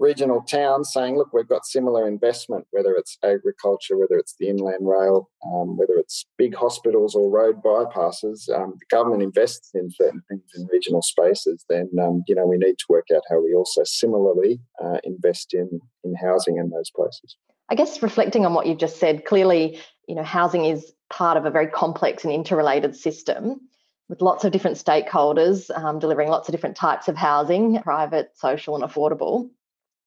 regional 0.00 0.40
towns 0.40 0.90
saying, 0.92 1.16
look, 1.16 1.32
we've 1.32 1.48
got 1.48 1.66
similar 1.66 2.08
investment, 2.08 2.66
whether 2.70 2.94
it's 2.94 3.18
agriculture, 3.22 3.96
whether 3.98 4.16
it's 4.16 4.34
the 4.40 4.48
inland 4.48 4.88
rail, 4.88 5.30
um, 5.46 5.76
whether 5.76 5.94
it's 5.94 6.24
big 6.38 6.54
hospitals 6.54 7.14
or 7.14 7.30
road 7.30 7.62
bypasses, 7.62 8.48
um, 8.50 8.74
the 8.78 8.86
government 8.90 9.22
invests 9.22 9.70
in 9.74 9.90
certain 9.90 10.22
things 10.28 10.42
in 10.56 10.66
regional 10.72 11.02
spaces, 11.02 11.64
then, 11.68 11.90
um, 12.02 12.24
you 12.26 12.34
know, 12.34 12.46
we 12.46 12.56
need 12.56 12.78
to 12.78 12.86
work 12.88 13.06
out 13.14 13.22
how 13.28 13.40
we 13.40 13.54
also 13.54 13.82
similarly 13.84 14.60
uh, 14.82 14.98
invest 15.04 15.52
in, 15.52 15.68
in 16.02 16.14
housing 16.14 16.56
in 16.56 16.70
those 16.70 16.90
places. 16.90 17.36
I 17.68 17.74
guess 17.74 18.02
reflecting 18.02 18.44
on 18.46 18.54
what 18.54 18.66
you've 18.66 18.78
just 18.78 18.98
said, 18.98 19.24
clearly, 19.26 19.78
you 20.08 20.14
know, 20.14 20.24
housing 20.24 20.64
is 20.64 20.92
part 21.10 21.36
of 21.36 21.44
a 21.44 21.50
very 21.50 21.68
complex 21.68 22.24
and 22.24 22.32
interrelated 22.32 22.96
system 22.96 23.60
with 24.08 24.22
lots 24.22 24.44
of 24.44 24.50
different 24.50 24.76
stakeholders 24.76 25.70
um, 25.78 26.00
delivering 26.00 26.28
lots 26.28 26.48
of 26.48 26.52
different 26.52 26.76
types 26.76 27.06
of 27.06 27.16
housing, 27.16 27.80
private, 27.82 28.30
social, 28.34 28.74
and 28.74 28.82
affordable. 28.82 29.48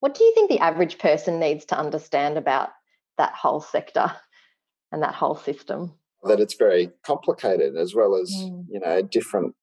What 0.03 0.15
do 0.15 0.25
you 0.25 0.33
think 0.33 0.49
the 0.49 0.59
average 0.59 0.97
person 0.97 1.39
needs 1.39 1.63
to 1.67 1.79
understand 1.79 2.37
about 2.37 2.71
that 3.17 3.31
whole 3.35 3.61
sector 3.61 4.11
and 4.91 5.01
that 5.01 5.15
whole 5.15 5.37
system? 5.37 5.93
That 6.23 6.41
it's 6.41 6.55
very 6.55 6.89
complicated, 7.05 7.77
as 7.77 7.95
well 7.95 8.17
as 8.21 8.29
mm. 8.29 8.65
you 8.69 8.81
know 8.81 9.01
different 9.01 9.55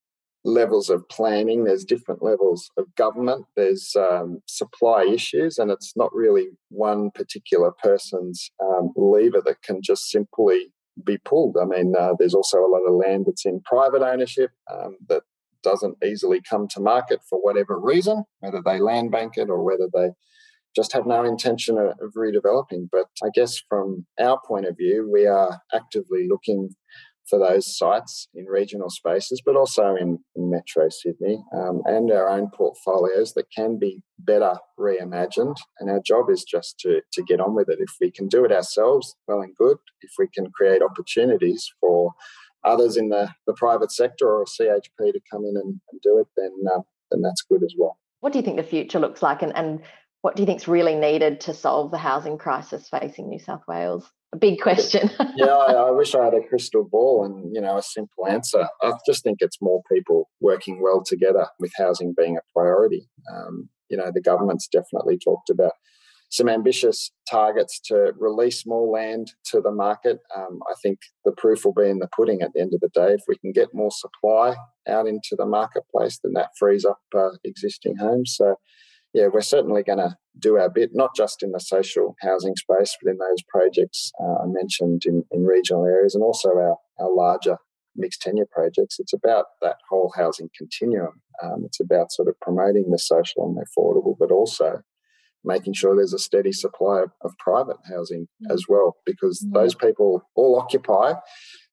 levels 0.43 0.89
of 0.89 1.07
planning. 1.11 1.65
There's 1.65 1.85
different 1.85 2.23
levels 2.23 2.71
of 2.79 2.87
government. 2.95 3.45
There's 3.55 3.95
um, 3.95 4.41
supply 4.47 5.05
issues, 5.05 5.59
and 5.59 5.71
it's 5.71 5.93
not 5.95 6.11
really 6.15 6.47
one 6.71 7.11
particular 7.11 7.71
person's 7.73 8.51
um, 8.65 8.95
lever 8.97 9.43
that 9.45 9.61
can 9.61 9.83
just 9.83 10.09
simply 10.09 10.73
be 11.05 11.19
pulled. 11.19 11.59
I 11.61 11.67
mean, 11.67 11.93
uh, 11.95 12.15
there's 12.19 12.35
also 12.35 12.61
a 12.61 12.73
lot 12.73 12.89
of 12.89 12.95
land 12.95 13.27
that's 13.27 13.45
in 13.45 13.61
private 13.61 14.01
ownership 14.01 14.53
um, 14.73 14.97
that 15.11 15.23
doesn't 15.63 16.03
easily 16.03 16.41
come 16.41 16.67
to 16.69 16.81
market 16.81 17.21
for 17.29 17.39
whatever 17.39 17.79
reason, 17.79 18.25
whether 18.39 18.63
they 18.65 18.81
land 18.81 19.11
bank 19.11 19.35
it 19.37 19.51
or 19.51 19.63
whether 19.63 19.87
they 19.93 20.13
just 20.75 20.93
have 20.93 21.07
no 21.07 21.25
intention 21.25 21.79
of, 21.79 21.89
of 22.01 22.15
redeveloping. 22.17 22.89
But 22.91 23.07
I 23.25 23.29
guess 23.35 23.61
from 23.69 24.07
our 24.19 24.41
point 24.47 24.67
of 24.67 24.77
view, 24.77 25.11
we 25.13 25.27
are 25.27 25.61
actively 25.75 26.29
looking 26.29 26.71
for 27.31 27.39
those 27.39 27.79
sites 27.79 28.29
in 28.35 28.45
regional 28.47 28.91
spaces, 28.91 29.41
but 29.45 29.57
also 29.57 29.95
in, 29.95 30.19
in 30.35 30.51
Metro 30.51 30.89
Sydney 30.91 31.43
um, 31.55 31.81
and 31.87 32.11
our 32.11 32.29
own 32.29 32.51
portfolios 32.51 33.35
that 33.35 33.47
can 33.57 33.79
be 33.79 34.03
better 34.19 34.57
reimagined. 34.79 35.57
And 35.79 35.89
our 35.89 36.01
job 36.05 36.29
is 36.29 36.45
just 36.45 36.79
to, 36.81 37.01
to 37.13 37.23
get 37.23 37.41
on 37.41 37.55
with 37.55 37.69
it. 37.69 37.79
If 37.81 37.95
we 38.01 38.11
can 38.11 38.27
do 38.27 38.45
it 38.45 38.53
ourselves, 38.53 39.15
well 39.29 39.41
and 39.41 39.55
good. 39.57 39.79
If 40.03 40.11
we 40.19 40.27
can 40.35 40.51
create 40.51 40.83
opportunities 40.83 41.71
for 41.81 42.13
others 42.65 42.97
in 42.97 43.09
the, 43.09 43.31
the 43.47 43.55
private 43.55 43.93
sector 43.93 44.29
or 44.29 44.45
CHP 44.45 45.13
to 45.13 45.21
come 45.31 45.45
in 45.45 45.55
and, 45.57 45.81
and 45.91 46.01
do 46.03 46.19
it, 46.19 46.27
then, 46.37 46.53
uh, 46.75 46.81
then 47.11 47.23
that's 47.23 47.43
good 47.43 47.63
as 47.63 47.75
well. 47.79 47.97
What 48.21 48.33
do 48.33 48.39
you 48.39 48.45
think 48.45 48.57
the 48.57 48.63
future 48.63 48.99
looks 48.99 49.23
like? 49.23 49.41
And, 49.41 49.57
and 49.57 49.81
What 50.23 50.37
do 50.37 50.43
you 50.43 50.47
think 50.47 50.61
is 50.61 50.69
really 50.69 50.97
needed 50.97 51.41
to 51.43 51.55
solve 51.55 51.91
the 51.91 51.99
housing 51.99 52.37
crisis 52.37 52.89
facing 52.89 53.29
New 53.29 53.39
South 53.39 53.63
Wales? 53.67 54.11
A 54.33 54.37
big 54.37 54.61
question. 54.61 55.11
yeah, 55.35 55.47
I, 55.69 55.73
I, 55.73 55.91
wish 55.91 56.15
I 56.15 56.25
had 56.25 56.35
a 56.35 56.47
crystal 56.47 56.85
ball 56.85 57.25
and 57.25 57.55
you 57.55 57.61
know 57.61 57.79
a 57.79 57.83
simple 57.83 58.27
answer. 58.29 58.69
I 58.83 58.93
just 59.07 59.25
think 59.25 59.39
it's 59.41 59.61
more 59.61 59.83
people 59.91 60.29
working 60.41 60.81
well 60.83 61.03
together 61.05 61.49
with 61.59 61.73
housing 61.77 62.15
being 62.17 62.37
a 62.37 62.41
priority. 62.55 63.09
Um, 63.33 63.69
you 63.89 63.97
know, 63.97 64.13
the 64.15 64.21
government's 64.21 64.69
definitely 64.69 65.19
talked 65.19 65.51
about 65.51 65.73
some 66.31 66.49
ambitious 66.49 67.11
targets 67.29 67.81
to 67.81 68.13
release 68.17 68.65
more 68.65 68.87
land 68.87 69.33
to 69.45 69.61
the 69.61 69.73
market. 69.73 70.21
Um, 70.35 70.61
I 70.71 70.75
think 70.81 71.01
the 71.25 71.33
proof 71.33 71.65
will 71.65 71.75
be 71.75 71.89
in 71.89 71.99
the 71.99 72.09
pudding 72.17 72.41
at 72.41 72.53
the 72.55 72.61
end 72.61 72.73
of 72.73 72.81
the 72.81 72.89
day. 72.89 73.15
If 73.15 73.23
we 73.27 73.37
can 73.39 73.51
get 73.51 73.75
more 73.75 73.91
supply 73.91 74.55
out 74.89 75.09
into 75.09 75.35
the 75.37 75.47
marketplace, 75.47 76.21
then 76.23 76.35
that 76.35 76.51
frees 76.57 76.85
up 76.85 77.01
uh, 77.17 77.31
existing 77.43 77.97
homes. 77.97 78.37
So, 78.37 78.55
yeah, 79.13 79.27
we're 79.33 79.41
certainly 79.41 79.83
going 79.83 79.99
to 79.99 80.17
do 80.39 80.57
our 80.57 80.71
bit, 80.71 80.91
not 80.93 81.11
just 81.17 81.43
in 81.43 81.53
the 81.53 81.61
social 81.61 82.15
housing 82.21 82.55
space, 82.57 82.97
but 83.03 83.11
in 83.11 83.19
those 83.19 83.43
projects 83.49 84.13
uh, 84.21 84.43
I 84.43 84.47
mentioned 84.47 85.03
in, 85.05 85.25
in 85.31 85.45
regional 85.45 85.85
areas 85.85 86.15
and 86.15 86.23
also 86.23 86.51
our, 86.51 86.77
our 86.99 87.15
larger 87.15 87.59
mixed 87.97 88.23
tenure 88.23 88.47
projects. 88.51 88.97
It's 88.99 89.13
about 89.13 89.47
that 89.63 89.77
whole 89.89 90.13
housing 90.17 90.49
continuum. 90.57 91.21
Um, 91.43 91.65
it's 91.65 91.81
about 91.81 92.13
sort 92.13 92.29
of 92.29 92.39
promoting 92.41 92.91
the 92.91 92.99
social 92.99 93.45
and 93.45 93.57
the 93.57 93.65
affordable, 93.65 94.15
but 94.19 94.31
also 94.31 94.81
making 95.45 95.75
sure 95.75 95.95
there's 95.95 96.15
a 96.15 96.19
steady 96.19 96.53
supply 96.53 97.01
of, 97.01 97.11
of 97.23 97.37
private 97.39 97.77
housing 97.89 98.29
mm. 98.43 98.53
as 98.53 98.65
well, 98.69 98.97
because 99.07 99.45
mm. 99.45 99.53
those 99.53 99.75
people 99.75 100.23
all 100.35 100.59
occupy 100.59 101.15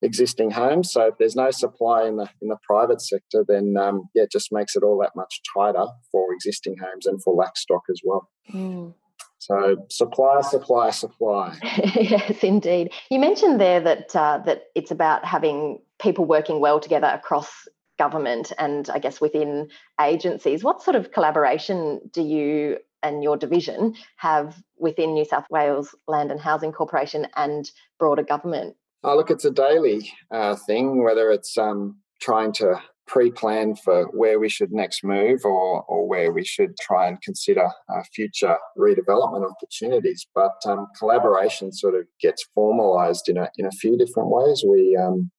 existing 0.01 0.51
homes. 0.51 0.91
So 0.91 1.07
if 1.07 1.15
there's 1.17 1.35
no 1.35 1.51
supply 1.51 2.07
in 2.07 2.17
the 2.17 2.29
in 2.41 2.49
the 2.49 2.57
private 2.63 3.01
sector, 3.01 3.43
then 3.47 3.75
um, 3.79 4.09
yeah, 4.13 4.23
it 4.23 4.31
just 4.31 4.51
makes 4.51 4.75
it 4.75 4.83
all 4.83 4.99
that 4.99 5.15
much 5.15 5.41
tighter 5.53 5.87
for 6.11 6.33
existing 6.33 6.77
homes 6.77 7.05
and 7.05 7.21
for 7.23 7.35
LAHC 7.35 7.57
stock 7.57 7.83
as 7.89 8.01
well. 8.03 8.29
Mm. 8.53 8.93
So 9.39 9.77
supply, 9.89 10.41
supply, 10.41 10.89
supply. 10.89 11.57
yes, 11.95 12.43
indeed. 12.43 12.91
You 13.09 13.19
mentioned 13.19 13.61
there 13.61 13.79
that 13.79 14.15
uh, 14.15 14.39
that 14.45 14.65
it's 14.75 14.91
about 14.91 15.25
having 15.25 15.79
people 15.99 16.25
working 16.25 16.59
well 16.59 16.79
together 16.79 17.07
across 17.07 17.49
government 17.97 18.53
and 18.59 18.89
I 18.89 18.99
guess 18.99 19.19
within 19.19 19.69
agencies. 19.99 20.63
What 20.63 20.81
sort 20.81 20.95
of 20.95 21.11
collaboration 21.11 22.01
do 22.11 22.21
you 22.21 22.77
and 23.07 23.23
your 23.23 23.37
division 23.37 23.95
have 24.17 24.61
within 24.77 25.13
New 25.13 25.25
South 25.25 25.45
Wales 25.49 25.95
Land 26.07 26.31
and 26.31 26.39
Housing 26.39 26.71
Corporation 26.71 27.27
and 27.35 27.71
broader 27.99 28.23
government? 28.23 28.75
Oh, 29.03 29.15
look, 29.15 29.31
it's 29.31 29.45
a 29.45 29.51
daily 29.51 30.11
uh, 30.31 30.55
thing, 30.55 31.03
whether 31.03 31.31
it's 31.31 31.57
um, 31.57 31.99
trying 32.19 32.51
to 32.53 32.81
pre-plan 33.07 33.73
for 33.75 34.05
where 34.11 34.37
we 34.37 34.49
should 34.49 34.71
next 34.71 35.03
move 35.03 35.45
or, 35.45 35.83
or 35.83 36.07
where 36.07 36.33
we 36.33 36.43
should 36.43 36.77
try 36.77 37.07
and 37.07 37.21
consider 37.21 37.65
uh, 37.65 38.03
future 38.13 38.57
redevelopment 38.77 39.49
opportunities. 39.49 40.27
But 40.35 40.57
um, 40.65 40.87
collaboration 40.99 41.71
sort 41.71 41.95
of 41.95 42.01
gets 42.21 42.45
formalised 42.55 43.27
in 43.27 43.37
a, 43.37 43.49
in 43.57 43.65
a 43.65 43.71
few 43.71 43.97
different 43.97 44.29
ways. 44.29 44.63
We 44.67 44.99
um, 45.01 45.31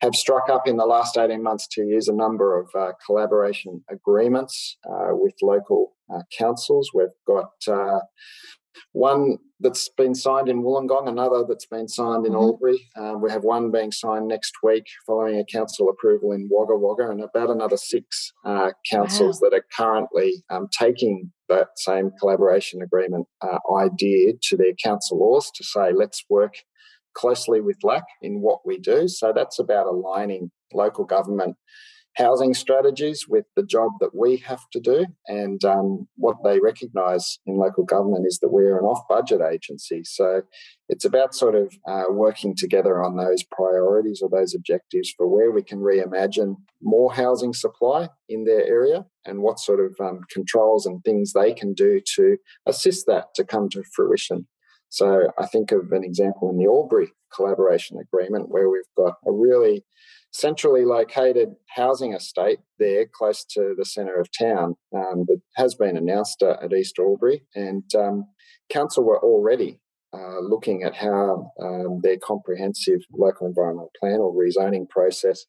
have 0.00 0.14
struck 0.14 0.48
up 0.50 0.66
in 0.66 0.76
the 0.76 0.86
last 0.86 1.16
18 1.16 1.42
months, 1.42 1.68
two 1.68 1.84
years, 1.84 2.08
a 2.08 2.12
number 2.12 2.58
of 2.58 2.68
uh, 2.76 2.92
collaboration 3.06 3.84
agreements 3.88 4.76
uh, 4.84 5.10
with 5.12 5.34
local 5.40 5.93
uh, 6.12 6.22
councils. 6.36 6.90
We've 6.94 7.08
got 7.26 7.50
uh, 7.68 8.00
one 8.92 9.38
that's 9.60 9.88
been 9.96 10.14
signed 10.14 10.48
in 10.48 10.62
Wollongong, 10.62 11.08
another 11.08 11.44
that's 11.48 11.66
been 11.66 11.88
signed 11.88 12.26
in 12.26 12.32
mm-hmm. 12.32 12.42
Albury. 12.42 12.88
Uh, 12.96 13.14
we 13.20 13.30
have 13.30 13.44
one 13.44 13.70
being 13.70 13.92
signed 13.92 14.28
next 14.28 14.52
week 14.62 14.84
following 15.06 15.38
a 15.38 15.44
council 15.44 15.88
approval 15.88 16.32
in 16.32 16.48
Wagga 16.50 16.76
Wagga, 16.76 17.10
and 17.10 17.22
about 17.22 17.50
another 17.50 17.76
six 17.76 18.32
uh, 18.44 18.70
councils 18.90 19.40
wow. 19.40 19.48
that 19.48 19.56
are 19.56 19.66
currently 19.76 20.44
um, 20.50 20.68
taking 20.76 21.32
that 21.48 21.68
same 21.76 22.10
collaboration 22.20 22.82
agreement 22.82 23.26
idea 23.74 24.32
to 24.42 24.56
their 24.56 24.72
council 24.82 25.18
laws 25.18 25.50
to 25.54 25.62
say, 25.62 25.92
let's 25.92 26.24
work 26.28 26.54
closely 27.14 27.60
with 27.60 27.78
LAHC 27.84 28.02
in 28.22 28.40
what 28.40 28.60
we 28.66 28.78
do. 28.78 29.08
So 29.08 29.32
that's 29.34 29.58
about 29.58 29.86
aligning 29.86 30.50
local 30.72 31.04
government 31.04 31.56
housing 32.16 32.54
strategies 32.54 33.26
with 33.28 33.44
the 33.56 33.64
job 33.64 33.92
that 34.00 34.14
we 34.14 34.36
have 34.38 34.60
to 34.72 34.80
do. 34.80 35.06
And 35.26 35.64
um, 35.64 36.06
what 36.16 36.36
they 36.44 36.60
recognise 36.60 37.38
in 37.46 37.56
local 37.56 37.84
government 37.84 38.26
is 38.26 38.38
that 38.40 38.52
we're 38.52 38.78
an 38.78 38.84
off 38.84 39.06
budget 39.08 39.40
agency. 39.40 40.02
So 40.04 40.42
it's 40.88 41.04
about 41.04 41.34
sort 41.34 41.54
of 41.54 41.74
uh, 41.88 42.04
working 42.10 42.54
together 42.56 43.02
on 43.02 43.16
those 43.16 43.42
priorities 43.42 44.20
or 44.22 44.28
those 44.28 44.54
objectives 44.54 45.12
for 45.16 45.26
where 45.26 45.50
we 45.50 45.62
can 45.62 45.80
reimagine 45.80 46.56
more 46.82 47.12
housing 47.12 47.52
supply 47.52 48.08
in 48.28 48.44
their 48.44 48.64
area 48.64 49.06
and 49.24 49.42
what 49.42 49.58
sort 49.58 49.80
of 49.80 49.94
um, 50.00 50.20
controls 50.30 50.86
and 50.86 51.02
things 51.02 51.32
they 51.32 51.52
can 51.52 51.74
do 51.74 52.00
to 52.14 52.36
assist 52.66 53.06
that 53.06 53.34
to 53.34 53.44
come 53.44 53.68
to 53.70 53.82
fruition. 53.94 54.46
So 54.88 55.32
I 55.38 55.46
think 55.46 55.72
of 55.72 55.90
an 55.90 56.04
example 56.04 56.50
in 56.50 56.58
the 56.58 56.66
Albury 56.66 57.12
collaboration 57.34 57.98
agreement 57.98 58.48
where 58.48 58.70
we've 58.70 58.82
got 58.96 59.14
a 59.26 59.32
really 59.32 59.84
centrally 60.34 60.84
located 60.84 61.54
housing 61.68 62.12
estate 62.12 62.58
there 62.80 63.06
close 63.06 63.44
to 63.44 63.72
the 63.78 63.84
centre 63.84 64.20
of 64.20 64.28
town 64.36 64.74
um, 64.94 65.24
that 65.28 65.40
has 65.54 65.76
been 65.76 65.96
announced 65.96 66.42
at 66.42 66.72
East 66.72 66.98
Albury. 66.98 67.44
And 67.54 67.84
um, 67.94 68.26
council 68.68 69.04
were 69.04 69.22
already 69.22 69.78
uh, 70.12 70.40
looking 70.40 70.82
at 70.82 70.96
how 70.96 71.52
um, 71.62 72.00
their 72.02 72.18
comprehensive 72.18 73.00
local 73.12 73.46
environmental 73.46 73.92
plan 74.00 74.18
or 74.18 74.34
rezoning 74.34 74.88
process 74.88 75.46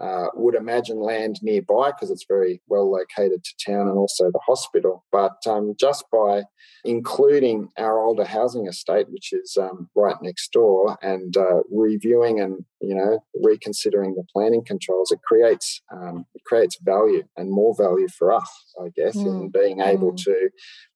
uh, 0.00 0.26
would 0.34 0.54
imagine 0.54 1.00
land 1.00 1.40
nearby 1.42 1.90
because 1.90 2.10
it's 2.10 2.26
very 2.28 2.62
well 2.68 2.90
located 2.90 3.42
to 3.42 3.72
town 3.72 3.88
and 3.88 3.98
also 3.98 4.30
the 4.30 4.40
hospital. 4.46 5.04
But 5.10 5.38
um, 5.46 5.74
just 5.78 6.04
by 6.12 6.44
including 6.84 7.68
our 7.76 7.98
older 7.98 8.24
housing 8.24 8.68
estate, 8.68 9.06
which 9.10 9.32
is 9.32 9.56
um, 9.60 9.88
right 9.96 10.16
next 10.22 10.52
door, 10.52 10.96
and 11.02 11.36
uh, 11.36 11.62
reviewing 11.70 12.40
and 12.40 12.64
you 12.80 12.94
know 12.94 13.18
reconsidering 13.42 14.14
the 14.14 14.24
planning 14.32 14.64
controls, 14.64 15.10
it 15.10 15.20
creates 15.22 15.82
um, 15.92 16.24
it 16.34 16.42
creates 16.44 16.78
value 16.82 17.24
and 17.36 17.50
more 17.50 17.74
value 17.76 18.08
for 18.08 18.32
us, 18.32 18.50
I 18.80 18.88
guess, 18.94 19.16
mm. 19.16 19.26
in 19.26 19.50
being 19.50 19.80
able 19.80 20.12
mm. 20.12 20.22
to 20.24 20.50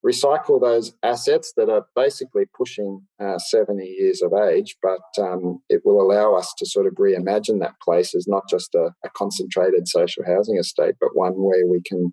recycle 0.05 0.61
those 0.61 0.95
assets 1.03 1.53
that 1.57 1.68
are 1.68 1.87
basically 1.95 2.45
pushing 2.57 3.03
uh, 3.21 3.38
70 3.38 3.85
years 3.85 4.23
of 4.23 4.33
age, 4.33 4.77
but 4.83 5.23
um, 5.23 5.61
it 5.68 5.83
will 5.85 6.01
allow 6.01 6.35
us 6.35 6.53
to 6.59 6.66
sort 6.66 6.87
of 6.87 6.95
reimagine 6.95 7.61
that 7.61 7.81
place 7.83 8.14
as 8.14 8.27
not 8.27 8.45
just 8.49 8.75
a, 8.75 8.90
a 9.05 9.11
concentrated 9.16 9.87
social 9.88 10.25
housing 10.27 10.59
estate, 10.59 10.95
but 11.01 11.11
one 11.14 11.35
where 11.35 11.66
we 11.68 11.81
can 11.83 12.12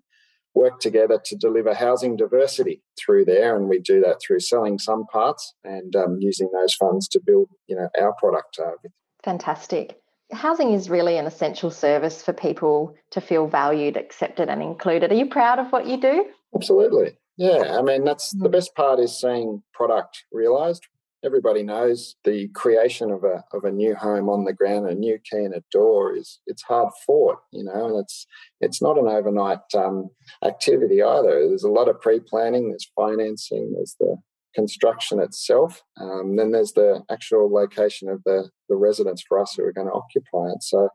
work 0.54 0.80
together 0.80 1.20
to 1.24 1.36
deliver 1.36 1.74
housing 1.74 2.16
diversity 2.16 2.82
through 2.98 3.24
there, 3.24 3.56
and 3.56 3.68
we 3.68 3.78
do 3.78 4.00
that 4.00 4.20
through 4.24 4.40
selling 4.40 4.78
some 4.78 5.04
parts 5.06 5.54
and 5.64 5.94
um, 5.96 6.16
using 6.20 6.50
those 6.52 6.74
funds 6.74 7.08
to 7.08 7.20
build, 7.24 7.48
you 7.66 7.76
know, 7.76 7.88
our 8.00 8.12
product. 8.18 8.58
Uh, 8.58 8.88
Fantastic. 9.24 10.00
Housing 10.32 10.72
is 10.72 10.88
really 10.88 11.18
an 11.18 11.26
essential 11.26 11.70
service 11.70 12.22
for 12.22 12.32
people 12.32 12.94
to 13.10 13.20
feel 13.20 13.46
valued, 13.48 13.96
accepted, 13.96 14.48
and 14.48 14.62
included. 14.62 15.10
Are 15.10 15.16
you 15.16 15.26
proud 15.26 15.58
of 15.58 15.72
what 15.72 15.86
you 15.86 16.00
do? 16.00 16.26
Absolutely. 16.54 17.16
Yeah, 17.36 17.78
I 17.78 17.82
mean 17.82 18.04
that's 18.04 18.30
the 18.32 18.48
mm. 18.48 18.52
best 18.52 18.74
part 18.74 19.00
is 19.00 19.18
seeing 19.18 19.62
product 19.72 20.24
realised 20.30 20.86
everybody 21.24 21.62
knows 21.62 22.16
the 22.24 22.48
creation 22.48 23.10
of 23.10 23.24
a 23.24 23.44
of 23.52 23.64
a 23.64 23.70
new 23.70 23.94
home 23.94 24.28
on 24.28 24.44
the 24.44 24.52
ground, 24.52 24.88
a 24.88 24.94
new 24.94 25.18
key 25.18 25.38
and 25.38 25.54
a 25.54 25.62
door 25.70 26.16
is 26.16 26.40
it's 26.46 26.62
hard 26.62 26.92
fought, 27.06 27.38
you 27.52 27.64
know, 27.64 27.86
and 27.86 27.96
it's 27.98 28.26
it's 28.60 28.82
not 28.82 28.98
an 28.98 29.06
overnight 29.06 29.60
um, 29.74 30.10
activity 30.44 31.02
either. 31.02 31.48
There's 31.48 31.64
a 31.64 31.70
lot 31.70 31.88
of 31.88 32.00
pre 32.00 32.20
planning, 32.20 32.70
there's 32.70 32.90
financing, 32.96 33.72
there's 33.74 33.96
the 33.98 34.16
construction 34.54 35.20
itself, 35.20 35.82
um, 36.00 36.36
then 36.36 36.52
there's 36.52 36.72
the 36.72 37.02
actual 37.10 37.52
location 37.52 38.08
of 38.08 38.22
the 38.24 38.48
the 38.68 38.76
residents 38.76 39.22
for 39.26 39.40
us 39.40 39.54
who 39.54 39.64
are 39.64 39.72
going 39.72 39.88
to 39.88 39.92
occupy 39.92 40.52
it. 40.52 40.62
So, 40.62 40.88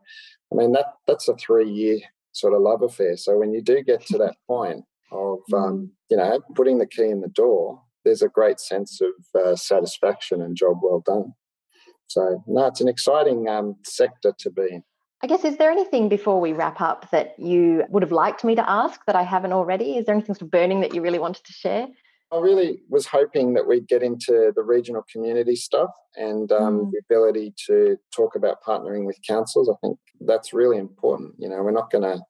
I 0.52 0.54
mean 0.54 0.72
that 0.72 0.86
that's 1.06 1.28
a 1.28 1.36
three 1.36 1.70
year 1.70 1.98
sort 2.32 2.54
of 2.54 2.60
love 2.60 2.82
affair. 2.82 3.16
So 3.16 3.38
when 3.38 3.52
you 3.52 3.62
do 3.62 3.82
get 3.82 4.04
to 4.06 4.18
that 4.18 4.36
point 4.46 4.84
of 5.12 5.38
um, 5.54 5.62
mm. 5.62 5.88
you 6.10 6.16
know 6.16 6.40
putting 6.54 6.78
the 6.78 6.86
key 6.86 7.08
in 7.08 7.20
the 7.20 7.28
door 7.28 7.80
there's 8.06 8.22
a 8.22 8.28
great 8.28 8.60
sense 8.60 9.00
of 9.00 9.42
uh, 9.42 9.56
satisfaction 9.56 10.40
and 10.40 10.56
job 10.56 10.78
well 10.80 11.02
done. 11.04 11.34
So, 12.06 12.42
no, 12.46 12.66
it's 12.66 12.80
an 12.80 12.88
exciting 12.88 13.48
um, 13.48 13.74
sector 13.84 14.32
to 14.38 14.50
be 14.50 14.62
in. 14.70 14.84
I 15.22 15.26
guess, 15.26 15.44
is 15.44 15.56
there 15.56 15.72
anything 15.72 16.08
before 16.08 16.40
we 16.40 16.52
wrap 16.52 16.80
up 16.80 17.10
that 17.10 17.38
you 17.38 17.82
would 17.88 18.04
have 18.04 18.12
liked 18.12 18.44
me 18.44 18.54
to 18.54 18.70
ask 18.70 19.00
that 19.06 19.16
I 19.16 19.22
haven't 19.22 19.52
already? 19.52 19.96
Is 19.96 20.06
there 20.06 20.14
anything 20.14 20.36
sort 20.36 20.42
of 20.42 20.50
burning 20.52 20.82
that 20.82 20.94
you 20.94 21.02
really 21.02 21.18
wanted 21.18 21.44
to 21.46 21.52
share? 21.52 21.88
I 22.32 22.38
really 22.38 22.80
was 22.88 23.06
hoping 23.06 23.54
that 23.54 23.68
we'd 23.68 23.86
get 23.86 24.02
into 24.02 24.52
the 24.54 24.62
regional 24.62 25.04
community 25.10 25.54
stuff 25.54 25.90
and 26.16 26.50
um, 26.50 26.80
mm. 26.80 26.90
the 26.90 27.00
ability 27.08 27.54
to 27.66 27.96
talk 28.14 28.34
about 28.34 28.62
partnering 28.66 29.06
with 29.06 29.16
councils. 29.26 29.70
I 29.70 29.76
think 29.80 29.98
that's 30.20 30.52
really 30.52 30.78
important. 30.78 31.34
You 31.38 31.48
know, 31.48 31.62
we're 31.62 31.70
not 31.70 31.90
going 31.90 32.02
to 32.02 32.20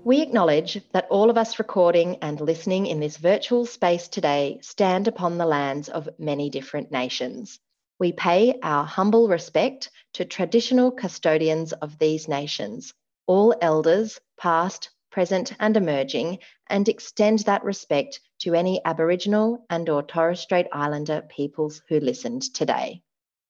We 0.08 0.22
acknowledge 0.22 0.80
that 0.92 1.06
all 1.10 1.28
of 1.28 1.36
us 1.36 1.58
recording 1.58 2.16
and 2.22 2.40
listening 2.40 2.86
in 2.86 2.98
this 2.98 3.18
virtual 3.18 3.66
space 3.66 4.08
today 4.08 4.58
stand 4.62 5.06
upon 5.06 5.36
the 5.36 5.44
lands 5.44 5.90
of 5.90 6.08
many 6.18 6.48
different 6.48 6.90
nations. 6.90 7.60
We 7.98 8.12
pay 8.12 8.58
our 8.62 8.86
humble 8.86 9.28
respect 9.28 9.90
to 10.14 10.24
traditional 10.24 10.90
custodians 10.92 11.74
of 11.74 11.98
these 11.98 12.26
nations, 12.26 12.94
all 13.26 13.54
elders, 13.60 14.18
past, 14.38 14.88
present 15.10 15.52
and 15.60 15.76
emerging, 15.76 16.38
and 16.70 16.88
extend 16.88 17.40
that 17.40 17.62
respect 17.62 18.20
to 18.38 18.54
any 18.54 18.80
Aboriginal 18.86 19.66
and 19.68 19.90
or 19.90 20.02
Torres 20.02 20.40
Strait 20.40 20.68
Islander 20.72 21.20
peoples 21.28 21.82
who 21.86 22.00
listened 22.00 22.54
today. 22.54 23.02